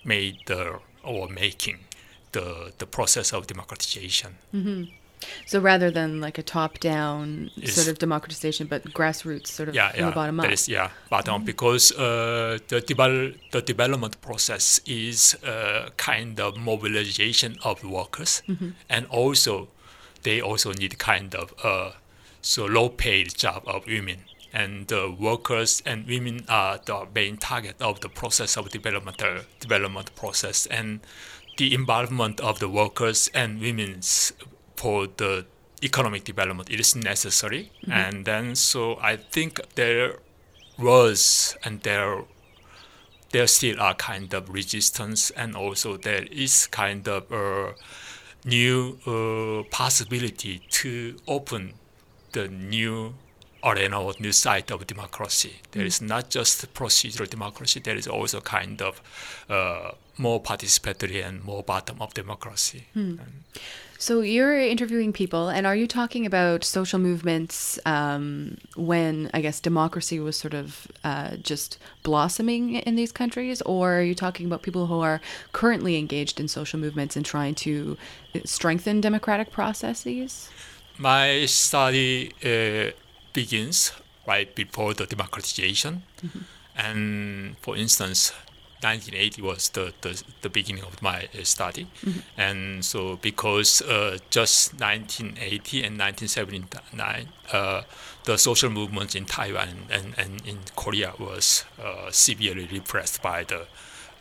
made 0.05 0.37
the 0.47 0.79
or 1.03 1.29
making 1.29 1.79
the 2.33 2.73
the 2.79 2.87
process 2.87 3.33
of 3.33 3.47
democratization. 3.47 4.37
So 5.47 5.61
rather 5.61 5.90
than 5.90 6.21
like 6.21 6.38
a 6.38 6.43
top-down 6.43 7.50
sort 7.64 7.88
of 7.88 7.99
democratization, 7.99 8.66
but 8.66 8.85
grassroots 8.85 9.49
sort 9.49 9.69
of 9.69 9.75
yeah, 9.75 9.90
from 9.90 10.00
yeah, 10.00 10.07
the 10.07 10.14
bottom 10.14 10.40
up. 10.40 10.47
that 10.47 10.52
is 10.52 10.69
yeah, 10.69 10.90
bottom 11.11 11.45
because 11.45 11.93
uh, 11.93 12.59
the 12.69 12.81
devel- 12.81 13.35
the 13.52 13.62
development 13.62 14.21
process 14.21 14.81
is 14.87 15.37
uh, 15.45 15.90
kind 15.97 16.40
of 16.40 16.57
mobilization 16.57 17.57
of 17.64 17.85
workers, 17.85 18.43
and 18.88 19.07
also 19.07 19.69
they 20.23 20.40
also 20.40 20.73
need 20.73 20.99
kind 20.99 21.35
of 21.35 21.52
uh, 21.62 21.93
so 22.40 22.64
low-paid 22.66 23.35
job 23.37 23.62
of 23.66 23.87
women, 23.87 24.21
and 24.52 24.88
the 24.88 25.14
workers 25.19 25.83
and 25.87 26.07
women 26.07 26.45
are 26.49 26.78
the 26.85 27.07
main 27.14 27.37
target 27.37 27.76
of 27.81 28.00
the 28.00 28.09
process 28.09 28.57
of 28.57 28.71
developmental 28.71 29.40
development 29.61 30.14
process, 30.16 30.66
and 30.66 31.00
the 31.57 31.73
involvement 31.73 32.40
of 32.40 32.59
the 32.59 32.69
workers 32.69 33.31
and 33.35 33.61
women's 33.61 34.33
for 34.76 35.07
the 35.16 35.45
economic 35.83 36.25
development 36.25 36.71
it 36.71 36.81
is 36.81 36.97
necessary 36.97 37.71
and 37.90 38.25
then 38.25 38.54
so 38.54 38.97
i 39.02 39.16
think 39.16 39.61
there 39.75 40.19
was 40.78 41.57
and 41.64 41.83
there 41.83 42.25
there 43.33 43.47
still 43.47 43.81
are 43.81 43.95
kind 43.95 44.33
of 44.33 44.49
resistance 44.49 45.31
and 45.31 45.57
also 45.57 45.97
there 45.97 46.25
is 46.31 46.66
kind 46.69 47.09
of 47.09 47.31
a 47.33 47.75
new 48.45 48.99
uh, 49.07 49.69
possibility 49.71 50.61
to 50.71 51.16
open 51.26 51.75
the 52.33 52.49
new 52.49 53.14
arena 53.64 54.00
or 54.00 54.12
new 54.21 54.33
side 54.33 54.71
of 54.71 54.87
democracy. 54.87 55.54
There 55.73 55.85
is 55.85 56.02
not 56.02 56.28
just 56.31 56.73
procedural 56.75 57.28
democracy, 57.28 57.81
there 57.81 57.97
is 57.97 58.07
also 58.07 58.40
kind 58.40 58.83
of 58.83 59.00
uh, 59.49 59.93
more 60.19 60.40
participatory 60.40 61.26
and 61.26 61.43
more 61.43 61.62
bottom 61.62 62.02
up 62.02 62.14
democracy. 62.14 62.87
And 63.19 63.45
So 63.99 64.21
you're 64.21 64.59
interviewing 64.59 65.13
people, 65.13 65.49
and 65.49 65.67
are 65.67 65.77
you 65.77 65.87
talking 65.87 66.27
about 66.27 66.65
social 66.65 66.99
movements 66.99 67.79
um, 67.87 68.59
when 68.77 69.31
I 69.33 69.41
guess 69.41 69.61
democracy 69.61 70.21
was 70.21 70.37
sort 70.37 70.55
of 70.55 70.89
uh, 71.05 71.37
just 71.37 71.79
blossoming 72.03 72.75
in 72.75 72.97
these 72.97 73.13
countries, 73.13 73.63
or 73.63 73.99
are 73.99 74.03
you 74.03 74.15
talking 74.15 74.47
about 74.47 74.63
people 74.63 74.87
who 74.87 75.01
are 75.01 75.21
currently 75.53 75.97
engaged 75.97 76.41
in 76.41 76.49
social 76.49 76.79
movements 76.79 77.17
and 77.17 77.25
trying 77.25 77.55
to 77.57 77.97
strengthen 78.45 79.01
democratic 79.01 79.53
processes? 79.53 80.51
my 80.99 81.45
study 81.47 82.33
uh, 82.45 82.91
begins 83.33 83.93
right 84.27 84.55
before 84.55 84.95
the 84.95 85.07
democratization. 85.07 86.03
And 86.77 87.57
for 87.59 87.77
instance, 87.77 88.33
1980 88.85 89.43
was 89.43 89.71
the, 89.71 89.93
the, 90.03 90.23
the 90.43 90.50
beginning 90.50 90.85
of 90.85 91.00
my 91.03 91.29
uh, 91.38 91.43
study. 91.45 91.87
And 92.37 92.85
so 92.85 93.17
because 93.17 93.83
uh, 93.83 94.19
just 94.31 94.75
1980 94.79 95.83
and 95.85 95.99
1979, 95.99 97.29
uh, 97.53 97.83
the 98.25 98.37
social 98.38 98.71
movements 98.71 99.14
in 99.14 99.25
Taiwan 99.25 99.87
and, 99.91 100.14
and 100.17 100.47
in 100.47 100.59
Korea 100.76 101.12
was 101.19 101.64
uh, 101.83 102.11
severely 102.11 102.67
repressed 102.71 103.23
by 103.23 103.45
the 103.45 103.67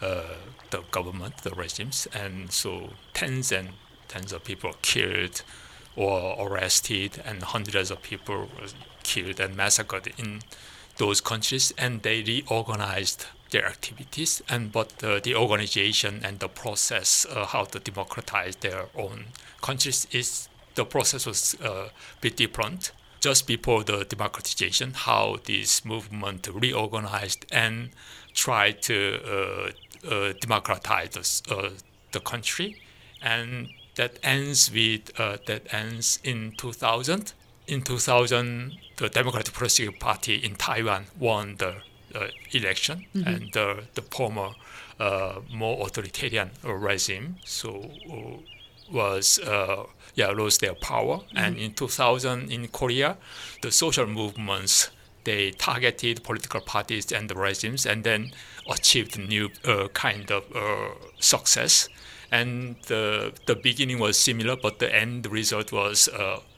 uh, 0.02 0.36
the 0.72 0.82
government, 0.92 1.38
the 1.44 1.52
regimes, 1.52 2.08
and 2.14 2.52
so 2.52 2.90
tens 3.14 3.54
and 3.54 3.70
tens 4.10 4.34
of 4.34 4.44
people 4.44 4.72
were 4.72 4.76
killed 4.82 5.44
or 5.96 6.36
arrested, 6.46 7.22
and 7.24 7.42
hundreds 7.42 7.90
of 7.90 8.02
people 8.02 8.36
were 8.36 8.68
killed 9.04 9.40
and 9.40 9.56
massacred 9.56 10.12
in 10.18 10.42
those 10.98 11.22
countries, 11.22 11.74
and 11.78 12.02
they 12.02 12.22
reorganized 12.22 13.28
their 13.54 13.66
activities. 13.66 14.42
And 14.50 14.72
but 14.72 14.92
uh, 15.02 15.22
the 15.24 15.36
organization 15.36 16.22
and 16.26 16.40
the 16.40 16.50
process, 16.50 17.26
uh, 17.30 17.46
how 17.46 17.64
to 17.66 17.80
democratize 17.80 18.58
their 18.58 18.88
own 18.96 19.28
countries, 19.62 20.06
is 20.12 20.50
the 20.76 20.84
process 20.84 21.26
was 21.26 21.56
a 21.62 21.72
uh, 21.72 21.90
bit 22.20 22.36
different. 22.36 22.92
Just 23.22 23.48
before 23.48 23.86
the 23.86 24.04
democratization, 24.04 24.94
how 24.94 25.38
this 25.46 25.86
movement 25.86 26.50
reorganized 26.54 27.46
and 27.54 27.92
tried 28.34 28.82
to 28.82 28.98
uh, 29.24 30.10
uh, 30.14 30.34
democratize 30.42 31.42
the, 31.48 31.72
the 32.12 32.20
country, 32.20 32.82
and 33.22 33.70
that 33.96 34.20
ends 34.24 34.70
with 34.70 35.16
that 35.16 35.62
ends 35.72 36.20
in 36.26 36.52
2000 36.58 37.34
in 37.68 37.82
2000, 37.82 38.78
the 38.98 39.10
Democratic 39.10 39.54
Progressive 39.54 39.98
Party 40.00 40.36
in 40.36 40.56
Taiwan 40.56 41.06
won 41.18 41.56
the 41.58 41.70
uh, 41.70 41.74
election, 42.52 43.06
mm-hmm. 43.16 43.28
and 43.28 43.54
the, 43.54 43.84
the 43.96 44.02
former 44.02 44.50
uh, 45.00 45.40
more 45.52 45.86
authoritarian 45.86 46.52
regime 46.64 47.36
so 47.44 47.90
uh, 48.12 48.38
was 48.92 49.40
uh, 49.40 49.84
yeah 50.16 50.30
lost 50.30 50.62
their 50.62 50.76
power. 50.76 51.18
Mm-hmm. 51.18 51.38
And 51.38 51.58
in 51.58 51.74
2000 51.74 52.52
in 52.52 52.68
Korea, 52.68 53.18
the 53.62 53.72
social 53.72 54.06
movements 54.06 54.90
they 55.24 55.52
targeted 55.52 56.24
political 56.24 56.60
parties 56.60 57.12
and 57.12 57.30
the 57.30 57.36
regimes, 57.36 57.86
and 57.86 58.04
then 58.04 58.32
achieved 58.70 59.18
new 59.18 59.50
uh, 59.66 59.88
kind 59.94 60.30
of 60.32 60.44
uh, 60.56 60.90
success. 61.20 61.88
And 62.32 62.76
the 62.88 63.34
the 63.46 63.56
beginning 63.56 64.00
was 64.00 64.18
similar, 64.18 64.56
but 64.56 64.80
the 64.80 64.94
end 64.94 65.26
result 65.28 65.72
was 65.72 66.10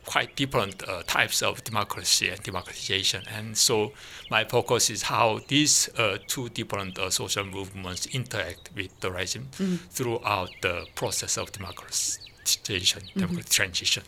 quite 0.06 0.36
different 0.36 0.88
uh, 0.88 1.04
types 1.08 1.42
of 1.42 1.64
democracy 1.64 2.30
and 2.30 2.42
democratization. 2.44 3.24
And 3.36 3.58
so 3.58 3.94
my 4.30 4.44
focus 4.44 4.90
is 4.90 5.04
how 5.04 5.40
these 5.48 5.90
uh, 5.98 6.18
two 6.28 6.50
different 6.50 6.98
uh, 6.98 7.10
social 7.10 7.44
movements 7.44 8.06
interact 8.08 8.70
with 8.76 8.98
the 9.00 9.12
regime 9.12 9.48
mm-hmm. 9.58 9.76
throughout 9.90 10.50
the 10.62 10.86
process 10.96 11.38
of 11.38 11.52
democratization, 11.52 13.02
mm-hmm. 13.16 13.40
transition. 13.50 14.04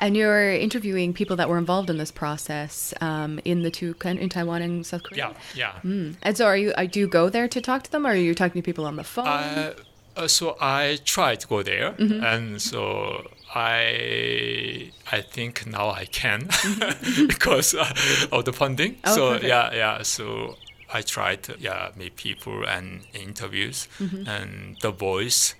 And 0.00 0.16
you're 0.16 0.52
interviewing 0.52 1.12
people 1.12 1.34
that 1.36 1.48
were 1.48 1.58
involved 1.58 1.90
in 1.90 1.98
this 1.98 2.12
process 2.12 2.94
um, 3.00 3.40
in 3.44 3.62
the 3.62 3.70
two 3.70 3.96
in 4.04 4.28
Taiwan 4.28 4.62
and 4.62 4.86
South 4.86 5.02
Korea. 5.02 5.34
Yeah, 5.54 5.72
yeah. 5.82 5.90
Mm. 5.90 6.16
And 6.22 6.36
so, 6.36 6.46
are 6.46 6.56
you? 6.56 6.72
Uh, 6.76 6.84
do 6.84 7.00
you 7.00 7.08
go 7.08 7.28
there 7.28 7.48
to 7.48 7.60
talk 7.60 7.82
to 7.82 7.90
them, 7.90 8.06
or 8.06 8.10
are 8.10 8.14
you 8.14 8.32
talking 8.32 8.62
to 8.62 8.64
people 8.64 8.86
on 8.86 8.94
the 8.94 9.02
phone? 9.02 9.26
Uh, 9.26 9.74
uh, 10.16 10.28
so 10.28 10.56
I 10.60 10.98
try 11.04 11.34
to 11.34 11.46
go 11.48 11.64
there, 11.64 11.92
mm-hmm. 11.92 12.22
and 12.22 12.62
so 12.62 13.28
I 13.54 14.92
I 15.10 15.20
think 15.22 15.66
now 15.66 15.90
I 15.90 16.04
can 16.04 16.48
because 17.26 17.74
uh, 17.74 17.92
of 18.32 18.44
the 18.44 18.52
funding. 18.52 18.96
Oh, 19.04 19.14
so 19.14 19.28
perfect. 19.28 19.48
yeah, 19.48 19.74
yeah. 19.74 20.02
So 20.02 20.56
I 20.92 21.02
tried 21.02 21.42
to 21.44 21.56
yeah 21.58 21.90
meet 21.96 22.16
people 22.16 22.64
and 22.64 23.06
interviews 23.14 23.88
mm-hmm. 23.98 24.28
and 24.28 24.76
the 24.80 24.90
voice 24.90 25.54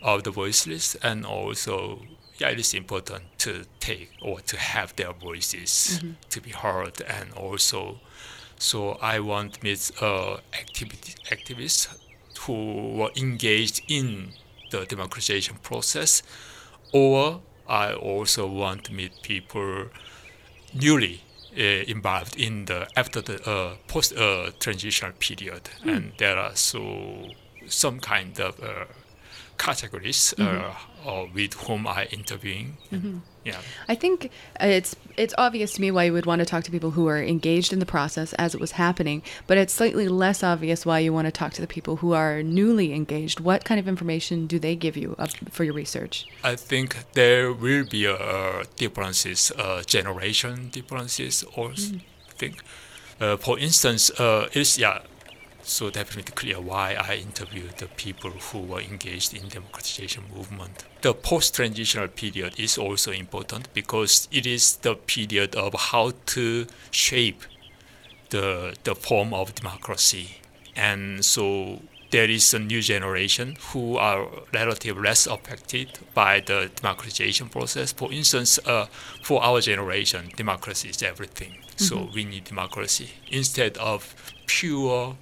of 0.00 0.24
the 0.24 0.30
voiceless 0.30 0.96
and 0.96 1.24
also 1.24 2.00
yeah 2.38 2.48
it 2.48 2.58
is 2.58 2.74
important 2.74 3.22
to 3.38 3.64
take 3.78 4.10
or 4.20 4.40
to 4.40 4.56
have 4.56 4.96
their 4.96 5.12
voices 5.12 6.00
mm-hmm. 6.00 6.12
to 6.30 6.40
be 6.40 6.50
heard 6.50 7.00
and 7.02 7.32
also 7.34 8.00
so 8.58 8.92
I 9.02 9.18
want 9.18 9.60
meet 9.64 9.90
uh, 10.00 10.36
activity, 10.52 11.14
activists 11.30 11.88
who 12.42 12.92
were 12.94 13.10
engaged 13.16 13.82
in 13.88 14.34
the 14.70 14.86
democratization 14.86 15.56
process 15.62 16.22
or 16.92 17.40
I 17.68 17.94
also 17.94 18.46
want 18.46 18.84
to 18.84 18.92
meet 18.92 19.22
people 19.22 19.86
newly 20.74 21.22
uh, 21.56 21.62
involved 21.62 22.36
in 22.36 22.66
the 22.66 22.86
after 22.96 23.20
the 23.20 23.36
uh, 23.48 23.76
post 23.88 24.16
uh, 24.16 24.50
transitional 24.58 25.12
period, 25.18 25.70
mm. 25.84 25.96
and 25.96 26.12
there 26.18 26.38
are 26.38 26.56
so 26.56 27.28
some 27.66 28.00
kind 28.00 28.38
of 28.40 28.60
uh, 28.62 28.84
categories 29.62 30.34
uh, 30.38 30.42
mm-hmm. 30.42 31.34
with 31.34 31.54
whom 31.54 31.86
I 31.86 32.08
interviewing. 32.10 32.76
Mm-hmm. 32.90 33.18
Yeah, 33.44 33.60
I 33.88 33.94
think 34.02 34.30
it's 34.60 34.94
it's 35.16 35.34
obvious 35.36 35.74
to 35.74 35.80
me 35.80 35.90
why 35.90 36.04
you 36.04 36.12
would 36.12 36.26
want 36.26 36.40
to 36.40 36.46
talk 36.46 36.62
to 36.64 36.70
people 36.70 36.92
who 36.92 37.08
are 37.08 37.22
engaged 37.34 37.72
in 37.72 37.78
the 37.78 37.90
process 37.96 38.32
as 38.34 38.54
it 38.54 38.60
was 38.60 38.72
happening, 38.72 39.22
but 39.48 39.58
it's 39.58 39.72
slightly 39.72 40.08
less 40.08 40.42
obvious 40.42 40.86
why 40.86 40.98
you 41.00 41.12
want 41.12 41.26
to 41.26 41.32
talk 41.32 41.52
to 41.54 41.60
the 41.60 41.66
people 41.76 41.96
who 41.96 42.12
are 42.12 42.42
newly 42.42 42.92
engaged. 42.92 43.40
What 43.40 43.64
kind 43.64 43.80
of 43.80 43.88
information 43.88 44.46
do 44.46 44.58
they 44.58 44.76
give 44.76 44.96
you 44.96 45.16
for 45.50 45.64
your 45.64 45.74
research? 45.74 46.26
I 46.44 46.54
think 46.56 46.88
there 47.14 47.52
will 47.52 47.84
be 47.84 48.06
uh, 48.06 48.64
differences, 48.76 49.50
uh, 49.58 49.82
generation 49.82 50.70
differences, 50.70 51.44
or 51.56 51.70
mm. 51.70 52.00
I 52.30 52.34
think. 52.42 52.54
Uh, 53.20 53.36
for 53.36 53.58
instance, 53.58 54.10
uh, 54.18 54.48
it's 54.52 54.78
yeah, 54.78 54.98
so 55.62 55.90
definitely 55.90 56.32
clear 56.34 56.60
why 56.60 56.94
I 56.94 57.16
interviewed 57.16 57.78
the 57.78 57.86
people 57.86 58.30
who 58.30 58.60
were 58.60 58.80
engaged 58.80 59.34
in 59.34 59.48
democratization 59.48 60.24
movement. 60.34 60.84
The 61.02 61.14
post-transitional 61.14 62.08
period 62.08 62.58
is 62.58 62.78
also 62.78 63.12
important 63.12 63.72
because 63.74 64.28
it 64.30 64.46
is 64.46 64.76
the 64.76 64.94
period 64.94 65.54
of 65.54 65.74
how 65.74 66.12
to 66.26 66.66
shape 66.90 67.42
the 68.30 68.74
the 68.84 68.94
form 68.94 69.34
of 69.34 69.54
democracy, 69.54 70.36
and 70.74 71.24
so 71.24 71.80
there 72.12 72.30
is 72.30 72.52
a 72.54 72.58
new 72.58 72.82
generation 72.82 73.56
who 73.72 73.96
are 73.96 74.28
relatively 74.52 75.02
less 75.02 75.26
affected 75.26 75.98
by 76.14 76.40
the 76.40 76.70
democratization 76.76 77.48
process. 77.48 77.90
For 77.90 78.12
instance, 78.12 78.58
uh, 78.66 78.86
for 79.22 79.42
our 79.42 79.60
generation, 79.60 80.30
democracy 80.36 80.90
is 80.90 81.02
everything. 81.02 81.52
Mm-hmm. 81.52 81.84
So 81.84 82.10
we 82.14 82.24
need 82.24 82.44
democracy 82.44 83.10
instead 83.30 83.78
of 83.78 84.14
pure 84.46 85.16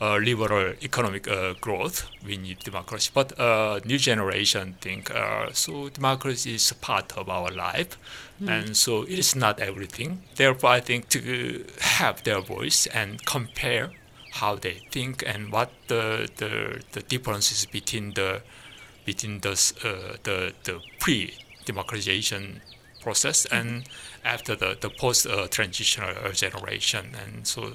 uh, 0.00 0.16
liberal 0.16 0.74
economic 0.82 1.28
uh, 1.28 1.54
growth, 1.60 2.08
we 2.24 2.36
need 2.36 2.58
democracy. 2.60 3.10
But 3.12 3.38
uh, 3.38 3.80
new 3.84 3.98
generation 3.98 4.76
think 4.80 5.10
uh, 5.10 5.52
so 5.52 5.88
democracy 5.88 6.54
is 6.54 6.72
part 6.80 7.16
of 7.16 7.28
our 7.28 7.50
life, 7.50 7.98
mm. 8.40 8.48
and 8.48 8.76
so 8.76 9.02
it 9.02 9.18
is 9.18 9.36
not 9.36 9.60
everything. 9.60 10.22
Therefore, 10.36 10.70
I 10.70 10.80
think 10.80 11.08
to 11.10 11.64
have 11.80 12.22
their 12.24 12.40
voice 12.40 12.86
and 12.86 13.24
compare 13.26 13.90
how 14.32 14.56
they 14.56 14.82
think 14.90 15.22
and 15.26 15.52
what 15.52 15.70
the 15.88 16.28
the, 16.36 16.82
the 16.92 17.02
differences 17.02 17.66
between 17.66 18.14
the 18.14 18.42
between 19.04 19.40
the 19.40 19.50
uh, 19.84 20.16
the, 20.22 20.52
the 20.64 20.80
pre 20.98 21.34
democratization 21.64 22.60
process 23.00 23.46
and 23.46 23.82
mm-hmm. 23.82 24.26
after 24.26 24.54
the, 24.56 24.76
the 24.80 24.88
post 24.88 25.26
uh, 25.26 25.46
transitional 25.48 26.32
generation 26.32 27.14
and 27.24 27.46
so 27.46 27.72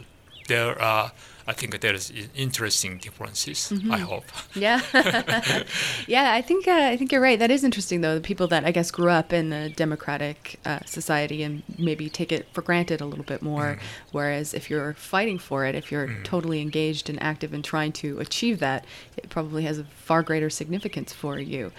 there 0.48 0.82
are 0.82 1.12
I 1.48 1.54
think 1.54 1.80
there 1.80 1.94
is 1.94 2.12
interesting 2.36 2.98
differences. 2.98 3.72
Mm-hmm. 3.72 3.92
I 3.92 4.00
hope. 4.00 4.26
Yeah, 4.56 4.82
yeah. 6.08 6.34
I 6.34 6.42
think 6.42 6.68
uh, 6.68 6.72
I 6.72 6.98
think 6.98 7.12
you're 7.12 7.22
right. 7.22 7.38
That 7.38 7.52
is 7.52 7.64
interesting, 7.64 8.02
though. 8.02 8.16
The 8.16 8.22
people 8.22 8.48
that 8.48 8.66
I 8.66 8.72
guess 8.72 8.90
grew 8.90 9.10
up 9.10 9.32
in 9.32 9.54
a 9.54 9.70
democratic 9.70 10.60
uh, 10.66 10.80
society 10.86 11.44
and 11.44 11.62
maybe 11.78 12.10
take 12.10 12.32
it 12.32 12.48
for 12.54 12.64
granted 12.64 13.02
a 13.02 13.06
little 13.06 13.24
bit 13.24 13.42
more. 13.42 13.76
Mm. 13.76 13.80
Whereas 14.14 14.54
if 14.54 14.70
you're 14.70 14.94
fighting 14.96 15.38
for 15.38 15.66
it, 15.66 15.76
if 15.76 15.92
you're 15.92 16.08
mm. 16.08 16.24
totally 16.24 16.60
engaged 16.60 17.08
and 17.10 17.22
active 17.22 17.54
in 17.54 17.62
trying 17.62 17.92
to 17.94 18.20
achieve 18.20 18.60
that, 18.60 18.86
it 19.16 19.30
probably 19.30 19.64
has 19.64 19.78
a 19.78 19.84
far 19.84 20.24
greater 20.24 20.50
significance 20.50 21.14
for 21.14 21.40
you. 21.40 21.72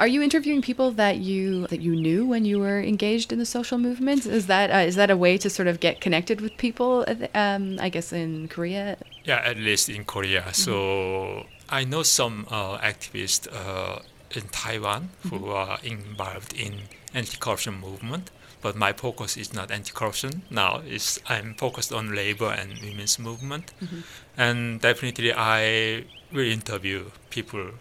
Are 0.00 0.06
you 0.06 0.22
interviewing 0.22 0.62
people 0.62 0.92
that 0.92 1.18
you 1.18 1.66
that 1.66 1.82
you 1.82 1.94
knew 1.94 2.26
when 2.26 2.46
you 2.46 2.58
were 2.58 2.80
engaged 2.80 3.34
in 3.34 3.38
the 3.38 3.44
social 3.44 3.76
movements? 3.76 4.24
Is 4.24 4.46
that 4.46 4.70
uh, 4.70 4.88
is 4.88 4.96
that 4.96 5.10
a 5.10 5.16
way 5.16 5.36
to 5.36 5.50
sort 5.50 5.68
of 5.68 5.78
get 5.78 6.00
connected 6.00 6.40
with 6.40 6.56
people? 6.56 7.04
Um, 7.34 7.78
I 7.78 7.90
guess 7.90 8.10
in 8.10 8.48
Korea. 8.48 8.96
Yeah, 9.24 9.42
at 9.44 9.58
least 9.58 9.90
in 9.90 10.04
Korea. 10.04 10.40
Mm-hmm. 10.40 10.52
So 10.52 11.46
I 11.68 11.84
know 11.84 12.02
some 12.02 12.46
uh, 12.50 12.78
activists 12.78 13.46
uh, 13.52 14.00
in 14.30 14.48
Taiwan 14.48 15.10
who 15.28 15.38
mm-hmm. 15.38 15.50
are 15.50 15.78
involved 15.84 16.54
in 16.54 16.88
anti-corruption 17.12 17.74
movement. 17.74 18.30
But 18.62 18.76
my 18.76 18.92
focus 18.94 19.36
is 19.36 19.52
not 19.52 19.70
anti-corruption 19.70 20.42
now. 20.48 20.80
Is 20.86 21.20
I'm 21.28 21.54
focused 21.54 21.92
on 21.92 22.14
labor 22.14 22.50
and 22.50 22.78
women's 22.82 23.18
movement, 23.18 23.72
mm-hmm. 23.82 24.00
and 24.38 24.80
definitely 24.80 25.32
I 25.34 26.04
will 26.32 26.50
interview 26.50 27.10
people 27.28 27.72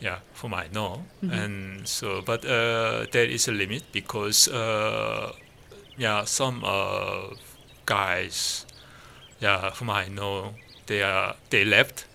yeah, 0.00 0.18
whom 0.36 0.54
I 0.54 0.66
know, 0.72 1.04
mm-hmm. 1.22 1.32
and 1.32 1.88
so 1.88 2.22
but 2.22 2.44
uh, 2.44 3.06
there 3.12 3.26
is 3.26 3.48
a 3.48 3.52
limit 3.52 3.84
because 3.92 4.48
uh, 4.48 5.32
yeah, 5.98 6.24
some 6.24 6.64
uh, 6.64 7.34
guys, 7.84 8.66
yeah, 9.40 9.70
whom 9.70 9.90
I 9.90 10.08
know, 10.08 10.54
they 10.86 11.02
are 11.02 11.36
they 11.50 11.64
left 11.64 12.06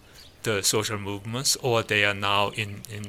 the 0.43 0.63
social 0.63 0.97
movements 0.97 1.55
or 1.61 1.83
they 1.83 2.05
are 2.05 2.13
now 2.13 2.49
in 2.49 2.81
in 2.91 3.03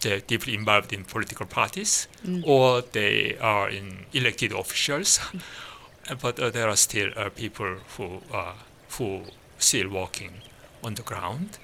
they're 0.00 0.20
deeply 0.20 0.54
involved 0.54 0.92
in 0.92 1.04
political 1.04 1.46
parties 1.46 2.08
mm. 2.26 2.42
or 2.44 2.82
they 2.82 3.36
are 3.40 3.70
in 3.70 4.04
elected 4.12 4.52
officials, 4.52 5.18
mm. 5.18 6.20
but 6.20 6.38
uh, 6.40 6.50
there 6.50 6.68
are 6.68 6.76
still 6.76 7.10
uh, 7.16 7.30
people 7.30 7.76
who 7.96 8.20
are 8.32 8.54
who 8.98 9.22
still 9.58 9.88
working 9.88 10.42
on 10.84 10.94
the 10.94 11.02
ground 11.02 11.58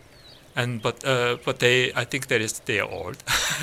and 0.58 0.82
but 0.82 1.04
uh, 1.04 1.36
but 1.44 1.58
they 1.58 1.92
I 2.02 2.04
think 2.04 2.26
that 2.26 2.40
is 2.40 2.60
they 2.64 2.80
are 2.80 2.90
old, 2.90 3.16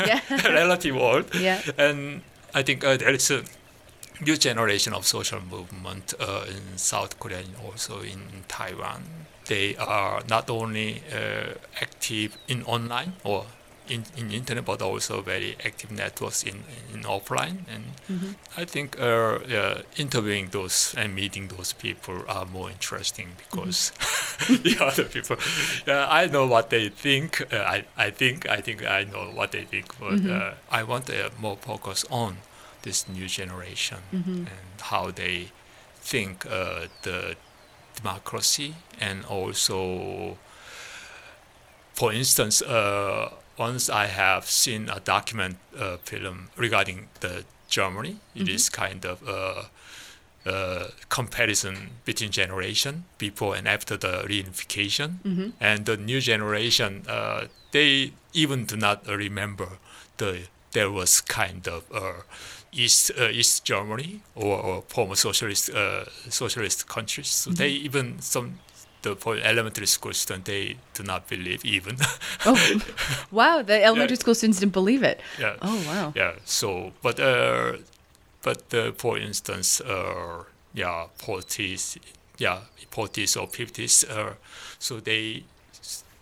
Yeah. 0.08 0.20
relative 0.62 0.96
old, 0.98 1.26
Yeah. 1.36 1.60
and 1.78 2.22
I 2.60 2.64
think 2.64 2.84
uh, 2.84 2.98
there 2.98 3.14
is 3.16 3.32
a 3.32 3.42
new 4.26 4.38
generation 4.38 4.94
of 4.94 5.06
social 5.06 5.42
movement 5.42 6.14
uh, 6.20 6.46
in 6.50 6.78
South 6.78 7.20
Korea 7.20 7.40
and 7.40 7.56
also 7.66 8.00
in 8.02 8.22
Taiwan. 8.48 9.02
They 9.48 9.76
are 9.78 10.22
not 10.30 10.50
only 10.50 11.02
uh, 11.14 11.54
active 11.82 12.30
in 12.48 12.64
online 12.64 13.12
or 13.24 13.46
in, 13.88 14.04
in 14.18 14.32
internet, 14.32 14.66
but 14.66 14.82
also 14.82 15.22
very 15.22 15.56
active 15.66 15.92
networks 15.92 16.44
in, 16.44 16.64
in 16.94 17.04
offline. 17.04 17.60
And 17.74 18.36
I 18.58 18.66
think 18.66 19.00
uh, 19.00 19.40
yeah, 19.48 19.82
interviewing 19.98 20.50
those 20.52 20.94
and 20.98 21.16
meeting 21.16 21.48
those 21.48 21.74
people 21.74 22.24
are 22.28 22.46
more 22.46 22.70
interesting 22.70 23.30
because 23.38 23.92
the 24.48 24.78
other 24.82 25.06
people, 25.06 25.38
yeah, 25.88 26.08
I 26.10 26.28
know 26.28 26.48
what 26.48 26.70
they 26.70 26.90
think. 26.90 27.42
Uh, 27.54 27.58
I, 27.58 27.86
I 27.98 28.10
think 28.12 28.48
I 28.50 28.62
think 28.62 28.86
I 28.86 29.04
know 29.04 29.32
what 29.34 29.52
they 29.52 29.64
think, 29.64 29.98
but 30.00 30.26
uh, 30.30 30.54
I 30.70 30.84
want 30.84 31.10
uh, 31.10 31.30
more 31.40 31.58
focus 31.58 32.06
on 32.10 32.38
this 32.82 33.08
new 33.10 33.28
generation 33.28 33.98
and 34.12 34.82
how 34.82 35.10
they 35.12 35.48
think 36.02 36.46
uh, 36.46 36.86
the 37.02 37.36
democracy 37.96 38.76
and 39.00 39.26
also 39.26 40.38
for 41.94 42.14
instance 42.14 42.62
uh, 42.62 43.32
once 43.58 43.90
i 43.90 44.06
have 44.08 44.46
seen 44.46 44.90
a 44.90 45.00
document 45.00 45.58
uh, 45.80 45.98
film 46.04 46.50
regarding 46.58 47.08
the 47.20 47.44
germany 47.70 48.16
It 48.36 48.48
is 48.50 48.70
kind 48.70 49.06
of 49.06 49.18
a, 49.28 49.66
uh, 50.46 50.88
comparison 51.10 51.76
between 52.06 52.32
generation 52.32 53.06
before 53.18 53.56
and 53.58 53.68
after 53.68 53.98
the 53.98 54.24
reunification. 54.30 55.10
And 55.60 55.86
the 55.86 55.98
new 55.98 56.22
generation 56.22 57.04
uh, 57.08 57.48
they 57.72 58.12
even 58.34 58.66
do 58.66 58.76
not 58.78 59.08
uh, 59.08 59.18
remember 59.18 59.68
the 60.18 60.48
there 60.72 60.92
was 60.92 61.22
kind 61.22 61.68
of 61.68 61.84
uh, 61.92 62.22
East 62.72 63.12
uh, 63.18 63.30
East 63.40 63.66
Germany 63.66 64.22
or, 64.36 64.60
or 64.62 64.84
former 64.88 65.16
socialist 65.16 65.70
uh, 65.70 66.06
socialist 66.30 66.88
countries. 66.88 67.28
So 67.30 67.52
they 67.52 67.70
even 67.70 68.22
some 68.22 68.60
the 69.06 69.16
for 69.16 69.38
elementary 69.38 69.88
school 69.88 70.14
students 70.14 70.48
they 70.48 70.78
do 70.94 71.04
not 71.04 71.28
believe 71.28 71.64
even. 71.64 71.98
Oh, 72.46 72.58
wow. 73.32 73.62
The 73.62 73.84
elementary 73.84 74.18
school 74.18 74.36
students 74.36 74.60
didn't 74.60 74.74
believe 74.74 75.04
it. 75.04 75.22
yeah. 75.40 75.56
Oh, 75.62 75.78
wow. 75.88 76.14
Yeah. 76.16 76.34
So, 76.46 76.92
but 77.02 77.20
uh, 77.20 77.78
but 78.42 78.74
uh, 78.74 78.92
for 78.98 79.18
instance, 79.18 79.82
uh, 79.82 80.44
yeah, 80.74 81.08
forties, 81.16 81.98
yeah, 82.38 82.60
forties 82.90 83.38
or 83.38 83.48
fifties. 83.48 84.04
Uh, 84.04 84.34
so 84.80 85.00
they 85.00 85.44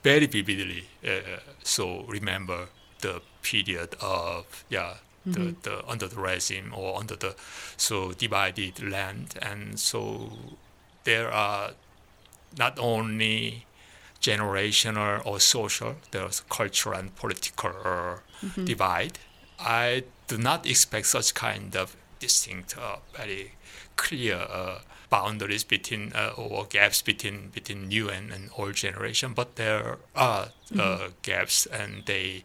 very 0.04 0.28
vividly 0.28 0.84
uh, 1.08 1.40
so 1.64 2.04
remember 2.08 2.68
the 3.02 3.22
period 3.42 3.96
of 4.02 4.66
yeah. 4.70 4.96
The, 5.26 5.56
the 5.62 5.76
under 5.88 6.10
the 6.10 6.20
regime 6.20 6.74
or 6.76 7.00
under 7.00 7.16
the 7.16 7.34
so 7.78 8.12
divided 8.12 8.84
land 8.84 9.40
and 9.42 9.80
so 9.80 10.34
there 11.06 11.32
are 11.32 11.72
not 12.58 12.78
only 12.80 13.66
generational 14.22 15.26
or 15.26 15.40
social, 15.40 15.96
there's 16.12 16.42
cultural 16.50 16.98
and 16.98 17.16
political 17.16 17.72
uh, 17.84 18.18
divide. 18.64 19.20
I 19.60 20.04
do 20.28 20.38
not 20.38 20.66
expect 20.66 21.08
such 21.08 21.34
kind 21.34 21.76
of 21.76 21.96
distinct, 22.20 22.78
uh, 22.78 22.98
very 23.16 23.54
clear 23.96 24.36
uh, 24.50 24.80
boundaries 25.10 25.64
between 25.64 26.12
uh, 26.16 26.32
or 26.38 26.66
gaps 26.66 27.02
between 27.02 27.50
between 27.50 27.88
new 27.88 28.10
and, 28.10 28.32
and 28.32 28.50
old 28.58 28.76
generation, 28.76 29.34
but 29.34 29.56
there 29.56 29.98
are 30.16 30.48
uh, 30.80 31.10
gaps, 31.22 31.68
and 31.68 32.04
they 32.06 32.44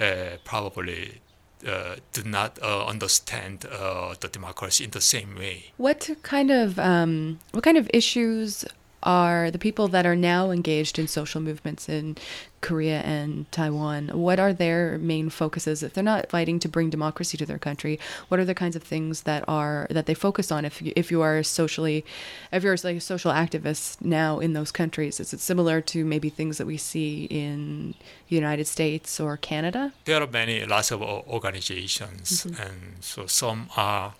uh, 0.00 0.36
probably 0.44 1.20
uh, 1.66 1.96
do 2.12 2.22
not 2.24 2.58
uh, 2.62 2.86
understand 2.86 3.66
uh, 3.66 4.14
the 4.20 4.28
democracy 4.28 4.84
in 4.84 4.90
the 4.90 5.00
same 5.00 5.36
way. 5.36 5.72
What 5.76 6.08
kind 6.22 6.50
of 6.50 6.78
um, 6.78 7.38
what 7.52 7.64
kind 7.64 7.76
of 7.76 7.90
issues 7.92 8.64
are 9.02 9.50
the 9.50 9.58
people 9.58 9.88
that 9.88 10.06
are 10.06 10.16
now 10.16 10.50
engaged 10.50 10.98
in 10.98 11.08
social 11.08 11.40
movements 11.40 11.88
in 11.88 12.16
Korea 12.60 13.00
and 13.00 13.50
Taiwan? 13.50 14.08
What 14.08 14.38
are 14.38 14.52
their 14.52 14.98
main 14.98 15.30
focuses 15.30 15.82
if 15.82 15.94
they're 15.94 16.04
not 16.04 16.28
fighting 16.28 16.58
to 16.60 16.68
bring 16.68 16.90
democracy 16.90 17.38
to 17.38 17.46
their 17.46 17.58
country? 17.58 17.98
What 18.28 18.38
are 18.38 18.44
the 18.44 18.54
kinds 18.54 18.76
of 18.76 18.82
things 18.82 19.22
that 19.22 19.44
are 19.48 19.86
that 19.90 20.06
they 20.06 20.14
focus 20.14 20.52
on? 20.52 20.64
If 20.64 20.82
you, 20.82 20.92
if 20.94 21.10
you 21.10 21.22
are 21.22 21.42
socially, 21.42 22.04
if 22.52 22.62
you're 22.62 22.76
like 22.84 22.96
a 22.96 23.00
social 23.00 23.32
activist 23.32 24.02
now 24.02 24.38
in 24.38 24.52
those 24.52 24.70
countries, 24.70 25.20
is 25.20 25.32
it 25.32 25.40
similar 25.40 25.80
to 25.82 26.04
maybe 26.04 26.28
things 26.28 26.58
that 26.58 26.66
we 26.66 26.76
see 26.76 27.24
in 27.24 27.94
the 28.28 28.36
United 28.36 28.66
States 28.66 29.18
or 29.18 29.36
Canada? 29.36 29.92
there 30.04 30.22
are 30.22 30.26
many 30.26 30.64
lots 30.64 30.90
of 30.90 31.02
organizations 31.02 32.44
mm-hmm. 32.44 32.62
and 32.62 32.80
so 33.00 33.26
some 33.26 33.68
are 33.76 34.14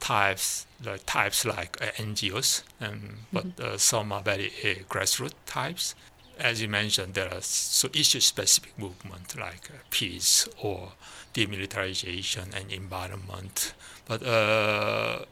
types 0.00 0.66
like 0.84 1.02
types 1.06 1.44
like 1.44 1.80
uh, 1.80 1.86
NGOs 1.96 2.62
and 2.80 3.18
but 3.32 3.46
uh, 3.60 3.78
some 3.78 4.12
are 4.12 4.22
very 4.22 4.52
uh, 4.64 4.82
grassroots 4.88 5.34
types. 5.46 5.94
As 6.38 6.60
you 6.60 6.68
mentioned 6.68 7.14
there 7.14 7.32
are 7.32 7.40
so 7.40 7.88
issue 7.94 8.20
specific 8.20 8.78
movement 8.78 9.38
like 9.38 9.70
uh, 9.70 9.78
peace 9.90 10.48
or 10.62 10.92
demilitarization 11.34 12.54
and 12.54 12.70
environment. 12.70 13.74
But 14.06 14.22
uh, 14.22 15.24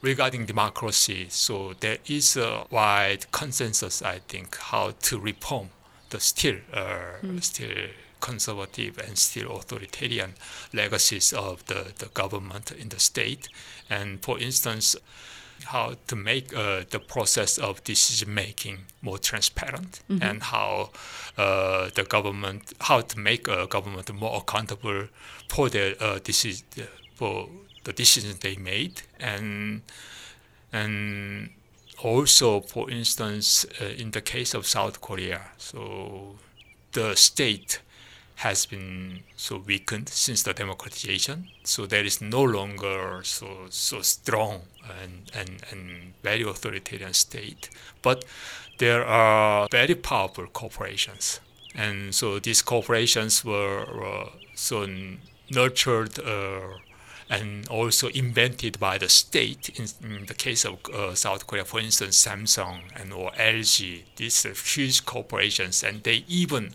regarding 0.00 0.46
democracy, 0.46 1.26
so 1.30 1.74
there 1.80 1.98
is 2.06 2.36
a 2.36 2.66
wide 2.70 3.30
consensus, 3.32 4.02
I 4.02 4.18
think, 4.28 4.56
how 4.56 4.92
to 5.02 5.18
reform 5.18 5.70
the 6.10 6.20
still 6.20 6.56
uh, 6.72 7.40
still 7.40 7.88
conservative 8.22 8.98
and 8.98 9.18
still 9.18 9.54
authoritarian 9.56 10.32
legacies 10.72 11.34
of 11.34 11.66
the, 11.66 11.92
the 11.98 12.06
government 12.14 12.72
in 12.72 12.88
the 12.88 13.00
state. 13.00 13.48
And 13.90 14.22
for 14.22 14.38
instance, 14.38 14.96
how 15.64 15.94
to 16.06 16.16
make 16.16 16.56
uh, 16.56 16.84
the 16.90 16.98
process 16.98 17.58
of 17.58 17.84
decision 17.84 18.34
making 18.34 18.78
more 19.00 19.18
transparent 19.18 20.00
and 20.08 20.42
how 20.42 20.90
uh, 21.38 21.90
the 21.94 22.04
government 22.04 22.72
how 22.80 23.00
to 23.00 23.18
make 23.18 23.46
a 23.48 23.66
government 23.66 24.12
more 24.12 24.38
accountable 24.38 25.06
for 25.48 25.68
their 25.68 25.94
uh, 26.00 26.18
decision 26.24 26.66
for 27.14 27.48
the 27.84 27.92
decisions 27.92 28.38
they 28.38 28.56
made 28.56 29.02
and 29.20 29.82
and 30.72 31.50
also 32.02 32.60
for 32.60 32.90
instance 32.90 33.64
uh, 33.80 33.84
in 33.84 34.10
the 34.10 34.20
case 34.20 34.54
of 34.54 34.66
South 34.66 35.00
Korea 35.00 35.42
so 35.58 36.36
the 36.92 37.14
state 37.14 37.80
has 38.42 38.66
been 38.66 39.20
so 39.36 39.56
weakened 39.58 40.08
since 40.08 40.42
the 40.42 40.52
democratization. 40.52 41.48
So 41.62 41.86
there 41.86 42.04
is 42.04 42.20
no 42.20 42.42
longer 42.42 43.20
so 43.22 43.66
so 43.70 44.02
strong 44.02 44.62
and, 45.02 45.30
and, 45.32 45.62
and 45.70 46.14
very 46.22 46.42
authoritarian 46.42 47.14
state. 47.14 47.70
But 48.02 48.24
there 48.78 49.04
are 49.04 49.68
very 49.70 49.94
powerful 49.94 50.46
corporations. 50.48 51.40
And 51.74 52.12
so 52.14 52.40
these 52.40 52.62
corporations 52.62 53.44
were, 53.44 53.86
were 53.94 54.28
so 54.56 54.88
nurtured 55.48 56.18
uh, 56.18 56.78
and 57.30 57.68
also 57.68 58.08
invented 58.08 58.80
by 58.80 58.98
the 58.98 59.08
state. 59.08 59.68
In, 59.78 59.86
in 60.04 60.26
the 60.26 60.34
case 60.34 60.64
of 60.64 60.78
uh, 60.92 61.14
South 61.14 61.46
Korea, 61.46 61.64
for 61.64 61.78
instance, 61.78 62.26
Samsung 62.26 62.80
and 63.00 63.12
or 63.12 63.30
LG, 63.32 64.02
these 64.16 64.42
huge 64.74 65.06
corporations, 65.06 65.84
and 65.84 66.02
they 66.02 66.24
even 66.26 66.74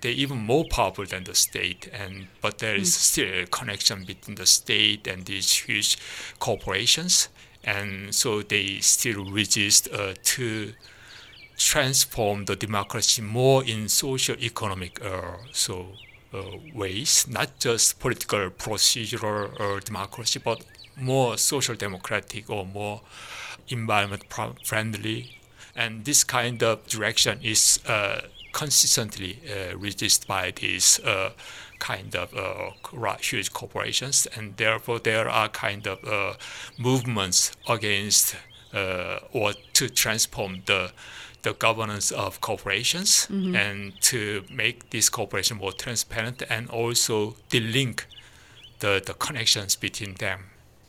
they're 0.00 0.12
even 0.12 0.38
more 0.38 0.64
powerful 0.64 1.04
than 1.04 1.24
the 1.24 1.34
state. 1.34 1.88
And 1.92 2.28
but 2.40 2.58
there 2.58 2.76
is 2.76 2.94
still 2.94 3.42
a 3.42 3.46
connection 3.46 4.04
between 4.04 4.36
the 4.36 4.46
state 4.46 5.06
and 5.06 5.24
these 5.24 5.52
huge 5.52 5.98
corporations, 6.38 7.28
and 7.64 8.14
so 8.14 8.42
they 8.42 8.80
still 8.80 9.24
resist 9.24 9.88
uh, 9.92 10.14
to 10.22 10.72
transform 11.56 12.44
the 12.44 12.54
democracy 12.54 13.20
more 13.20 13.64
in 13.64 13.88
social 13.88 14.36
economic 14.36 15.04
uh, 15.04 15.36
so 15.52 15.88
uh, 16.32 16.42
ways, 16.74 17.26
not 17.28 17.58
just 17.58 17.98
political 17.98 18.50
procedural 18.50 19.60
uh, 19.60 19.80
democracy, 19.80 20.40
but 20.42 20.64
more 20.96 21.36
social 21.36 21.74
democratic 21.74 22.48
or 22.48 22.64
more 22.64 23.00
environment 23.68 24.24
friendly. 24.62 25.38
And 25.74 26.04
this 26.04 26.24
kind 26.24 26.62
of 26.62 26.86
direction 26.86 27.40
is 27.42 27.80
uh, 27.86 28.22
consistently 28.52 29.38
uh, 29.48 29.76
resisted 29.76 30.26
by 30.26 30.50
these 30.50 31.00
uh, 31.00 31.30
kind 31.78 32.14
of 32.16 32.34
uh, 32.34 33.16
huge 33.20 33.52
corporations, 33.52 34.26
and 34.36 34.56
therefore 34.56 34.98
there 34.98 35.28
are 35.28 35.48
kind 35.48 35.86
of 35.86 36.04
uh, 36.04 36.34
movements 36.78 37.52
against 37.68 38.36
uh, 38.74 39.18
or 39.32 39.52
to 39.72 39.88
transform 39.88 40.62
the 40.66 40.92
the 41.42 41.54
governance 41.54 42.10
of 42.10 42.40
corporations 42.40 43.28
and 43.54 43.92
to 44.00 44.44
make 44.50 44.90
this 44.90 45.08
corporation 45.08 45.56
more 45.56 45.72
transparent 45.72 46.42
and 46.50 46.68
also 46.68 47.36
delink 47.48 48.04
the, 48.80 49.00
the 49.06 49.14
connections 49.14 49.76
between 49.76 50.14
them. 50.14 50.40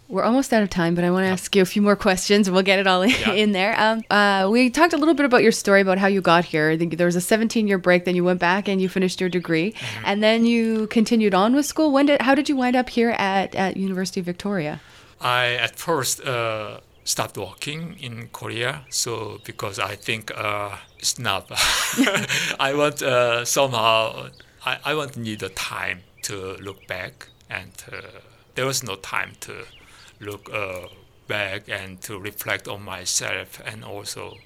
We're 0.10 0.24
almost 0.24 0.52
out 0.52 0.64
of 0.64 0.72
time, 0.72 0.96
but 0.96 1.04
I 1.04 1.12
want 1.12 1.26
to 1.26 1.30
ask 1.30 1.56
you 1.56 1.62
a 1.62 1.66
few 1.66 1.84
more 1.84 1.96
questions, 1.96 2.48
and 2.48 2.56
we'll 2.56 2.64
get 2.64 2.80
it 2.80 2.88
all 2.88 3.04
in, 3.04 3.12
Yeah. 3.12 3.34
in 3.34 3.52
there. 3.52 3.80
Um, 3.80 4.02
uh, 4.10 4.50
we 4.52 4.72
talked 4.72 4.92
a 4.94 4.98
little 4.98 5.14
bit 5.14 5.24
about 5.26 5.44
your 5.44 5.52
story 5.52 5.82
about 5.82 6.00
how 6.00 6.08
you 6.08 6.20
got 6.20 6.46
here. 6.46 6.72
I 6.72 6.78
think 6.78 6.98
there 6.98 7.06
was 7.06 7.16
a 7.16 7.20
17-year 7.20 7.78
break, 7.78 8.06
then 8.06 8.16
you 8.16 8.24
went 8.24 8.40
back 8.40 8.68
and 8.68 8.82
you 8.82 8.90
finished 8.90 9.22
your 9.22 9.30
degree, 9.30 9.72
Mm-hmm. 9.74 10.06
and 10.06 10.24
then 10.24 10.46
you 10.48 10.88
continued 10.88 11.36
on 11.36 11.54
with 11.56 11.68
school. 11.68 11.92
When 11.92 12.08
did? 12.08 12.22
How 12.24 12.34
did 12.34 12.50
you 12.50 12.56
wind 12.58 12.76
up 12.76 12.90
here 12.90 13.12
at 13.12 13.54
at 13.54 13.78
University 13.78 14.20
of 14.20 14.26
Victoria? 14.26 14.80
I 15.22 15.44
at 15.66 15.76
first 15.78 16.22
uh, 16.26 16.80
stopped 17.04 17.38
working 17.38 17.96
in 18.02 18.30
Korea, 18.32 18.86
so 18.90 19.40
because 19.46 19.78
I 19.78 19.96
think 19.96 20.32
uh, 20.36 20.78
it's 20.98 21.20
not. 21.30 21.44
I 22.60 22.74
want 22.74 23.02
uh, 23.04 23.46
somehow 23.46 24.30
I, 24.66 24.78
I 24.86 24.96
want 24.96 25.18
need 25.18 25.40
the 25.40 25.50
time 25.50 26.00
to 26.24 26.34
look 26.68 26.88
back, 26.88 27.28
and 27.48 27.72
uh, 27.92 27.98
there 28.56 28.66
was 28.66 28.82
no 28.84 28.96
time 28.96 29.32
to 29.42 29.54
look 30.20 30.50
uh, 30.54 30.88
back 31.28 31.70
and 31.70 32.02
to 32.02 32.20
reflect 32.20 32.68
on 32.68 32.84
myself 32.84 33.62
and 33.66 33.84
also 33.84 34.38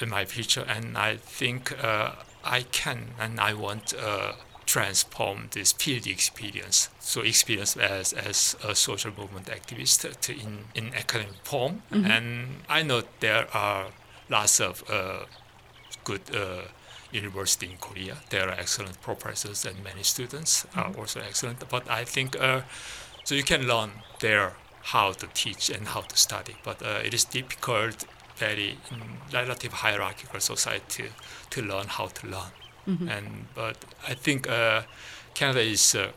in 0.00 0.10
my 0.10 0.24
future. 0.24 0.64
And 0.68 0.96
I 0.96 1.16
think 1.16 1.72
uh, 1.84 2.12
I 2.44 2.62
can 2.62 3.14
and 3.18 3.40
I 3.40 3.54
want. 3.54 3.94
Uh, 3.94 4.32
transform 4.66 5.48
this 5.52 5.72
PhD 5.72 6.10
experience, 6.10 6.88
so 6.98 7.20
experience 7.20 7.76
as, 7.76 8.12
as 8.12 8.56
a 8.64 8.74
social 8.74 9.12
movement 9.16 9.46
activist 9.46 10.20
to 10.20 10.32
in, 10.32 10.64
in 10.74 10.94
academic 10.94 11.36
form. 11.44 11.82
And 11.90 12.62
I 12.68 12.82
know 12.82 13.02
there 13.20 13.46
are 13.54 13.88
lots 14.28 14.60
of 14.60 14.82
uh, 14.90 15.24
good 16.04 16.22
uh, 16.34 16.62
university 17.12 17.66
in 17.66 17.76
Korea. 17.78 18.16
There 18.30 18.48
are 18.48 18.52
excellent 18.52 19.00
professors 19.00 19.64
and 19.64 19.82
many 19.84 20.02
students 20.02 20.66
are 20.74 20.92
also 20.96 21.20
excellent. 21.20 21.68
But 21.68 21.88
I 21.88 22.04
think 22.04 22.36
uh, 22.40 22.62
so 23.24 23.34
you 23.34 23.44
can 23.44 23.66
learn 23.66 23.90
there 24.20 24.54
how 24.92 25.12
to 25.12 25.26
teach 25.34 25.70
and 25.70 25.88
how 25.88 26.02
to 26.02 26.16
study. 26.16 26.56
But 26.62 26.82
uh, 26.82 27.00
it 27.04 27.14
is 27.14 27.24
difficult, 27.24 28.04
very 28.36 28.78
in 28.90 29.00
relative 29.32 29.72
hierarchical 29.72 30.40
society 30.40 31.04
to 31.50 31.62
learn 31.62 31.86
how 31.88 32.08
to 32.08 32.26
learn. 32.26 32.52
And 33.08 33.46
but 33.54 33.76
I 34.06 34.14
think 34.14 34.48
uh, 34.48 34.82
Canada 35.34 35.60
is 35.60 35.94
a 35.94 36.12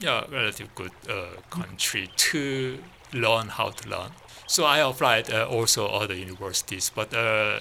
yeah, 0.00 0.24
relative 0.30 0.68
good 0.74 0.92
uh, 1.08 1.40
country 1.50 2.10
to 2.16 2.78
learn 3.12 3.48
how 3.48 3.70
to 3.70 3.88
learn. 3.88 4.10
So 4.46 4.64
I 4.64 4.78
applied 4.78 5.32
uh, 5.32 5.46
also 5.48 5.86
other 5.86 6.14
universities, 6.14 6.90
but 6.94 7.12
uh, 7.14 7.60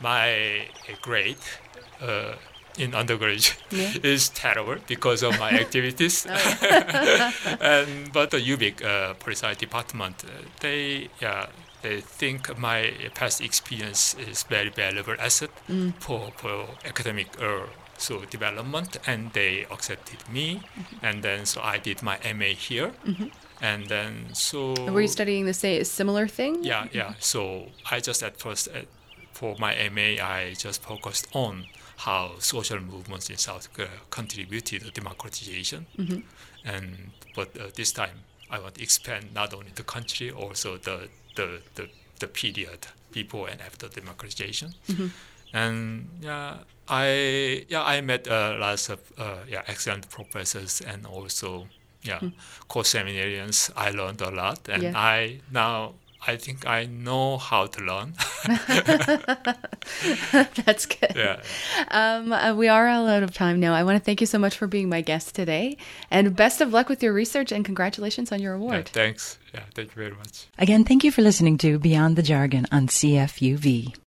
my 0.00 0.68
grade 1.02 1.38
uh, 2.00 2.34
in 2.78 2.94
undergraduate 2.94 3.56
Yeah. 3.70 3.92
is 4.12 4.28
terrible 4.30 4.76
because 4.86 5.22
of 5.22 5.38
my 5.38 5.50
activities. 5.64 6.26
and 7.60 8.12
but 8.12 8.30
the 8.30 8.38
UVic 8.38 8.82
uh, 8.84 9.14
Policy 9.14 9.54
department, 9.58 10.24
uh, 10.24 10.28
they 10.60 11.08
yeah 11.20 11.46
they 11.82 12.00
think 12.00 12.56
my 12.58 12.92
past 13.14 13.40
experience 13.40 14.16
is 14.28 14.42
very 14.44 14.70
valuable 14.70 15.14
asset 15.18 15.50
for 16.00 16.30
for 16.36 16.66
academic 16.84 17.26
uh, 17.40 17.66
so 17.98 18.24
development, 18.30 18.96
and 19.06 19.32
they 19.32 19.66
accepted 19.70 20.18
me, 20.28 20.60
and 21.02 21.22
then 21.22 21.46
so 21.46 21.60
I 21.62 21.78
did 21.78 22.02
my 22.02 22.18
MA 22.34 22.54
here, 22.68 22.90
and 23.60 23.86
then 23.88 24.34
so 24.34 24.74
Were 24.92 25.00
you 25.02 25.08
studying 25.08 25.46
the 25.46 25.54
same 25.54 25.84
similar 25.84 26.26
thing? 26.28 26.64
yeah, 26.64 26.86
yeah. 26.92 27.14
So 27.20 27.66
I 27.90 28.00
just 28.00 28.22
at 28.22 28.36
first, 28.38 28.68
uh, 28.68 28.80
for 29.32 29.54
my 29.58 29.74
MA, 29.92 30.22
I 30.22 30.54
just 30.58 30.82
focused 30.82 31.26
on 31.34 31.66
how 31.96 32.38
social 32.38 32.80
movements 32.80 33.30
in 33.30 33.36
South 33.36 33.72
Korea 33.72 33.88
contributed 34.10 34.82
to 34.82 34.90
democratization, 34.90 35.86
and 36.64 37.10
but 37.34 37.48
uh, 37.60 37.68
this 37.74 37.92
time 37.92 38.20
I 38.50 38.58
want 38.58 38.74
to 38.76 38.82
expand 38.82 39.32
not 39.34 39.54
only 39.54 39.70
the 39.74 39.84
country, 39.84 40.30
also 40.30 40.76
the 40.78 41.08
the 41.36 41.60
the, 41.74 41.88
the 42.20 42.26
period 42.26 42.86
before 43.12 43.48
and 43.48 43.60
after 43.60 43.88
democratization, 43.88 44.74
and 45.52 46.08
yeah. 46.20 46.58
I 46.86 47.64
yeah 47.68 47.82
I 47.82 48.02
met 48.02 48.28
uh, 48.28 48.56
lots 48.60 48.90
of 48.90 49.00
uh, 49.16 49.38
yeah 49.48 49.62
excellent 49.66 50.10
professors 50.10 50.82
and 50.82 51.06
also 51.06 51.66
yeah 52.02 52.20
co-seminarians. 52.68 53.70
I 53.76 53.90
learned 53.90 54.20
a 54.20 54.30
lot 54.30 54.68
and 54.68 54.82
Yeah. 54.82 54.92
I 54.94 55.40
now 55.50 55.94
I 56.26 56.36
think 56.36 56.66
I 56.66 56.86
know 56.86 57.38
how 57.38 57.66
to 57.66 57.80
learn. 57.82 58.14
That's 60.64 60.86
good. 60.86 61.12
yeah. 61.14 61.42
Um, 61.88 62.32
uh, 62.32 62.54
we 62.54 62.68
are 62.68 62.88
all 62.88 63.08
out 63.08 63.22
of 63.22 63.34
time 63.34 63.60
now. 63.60 63.74
I 63.74 63.84
want 63.84 63.98
to 63.98 64.04
thank 64.04 64.20
you 64.20 64.26
so 64.26 64.38
much 64.38 64.56
for 64.56 64.66
being 64.66 64.88
my 64.88 65.00
guest 65.00 65.34
today, 65.34 65.76
and 66.10 66.34
best 66.34 66.60
of 66.60 66.72
luck 66.72 66.88
with 66.88 67.02
your 67.02 67.12
research 67.12 67.52
and 67.52 67.64
congratulations 67.64 68.32
on 68.32 68.40
your 68.40 68.56
yeah. 68.56 68.62
award. 68.62 68.88
Thanks. 68.88 69.38
Yeah. 69.52 69.62
Thank 69.74 69.94
you 69.94 70.02
very 70.02 70.16
much. 70.16 70.46
Again, 70.58 70.84
thank 70.84 71.04
you 71.04 71.12
for 71.12 71.22
listening 71.22 71.58
to 71.58 71.78
Beyond 71.78 72.16
the 72.16 72.22
Jargon 72.22 72.66
on 72.72 72.88
CFUV. 72.88 74.03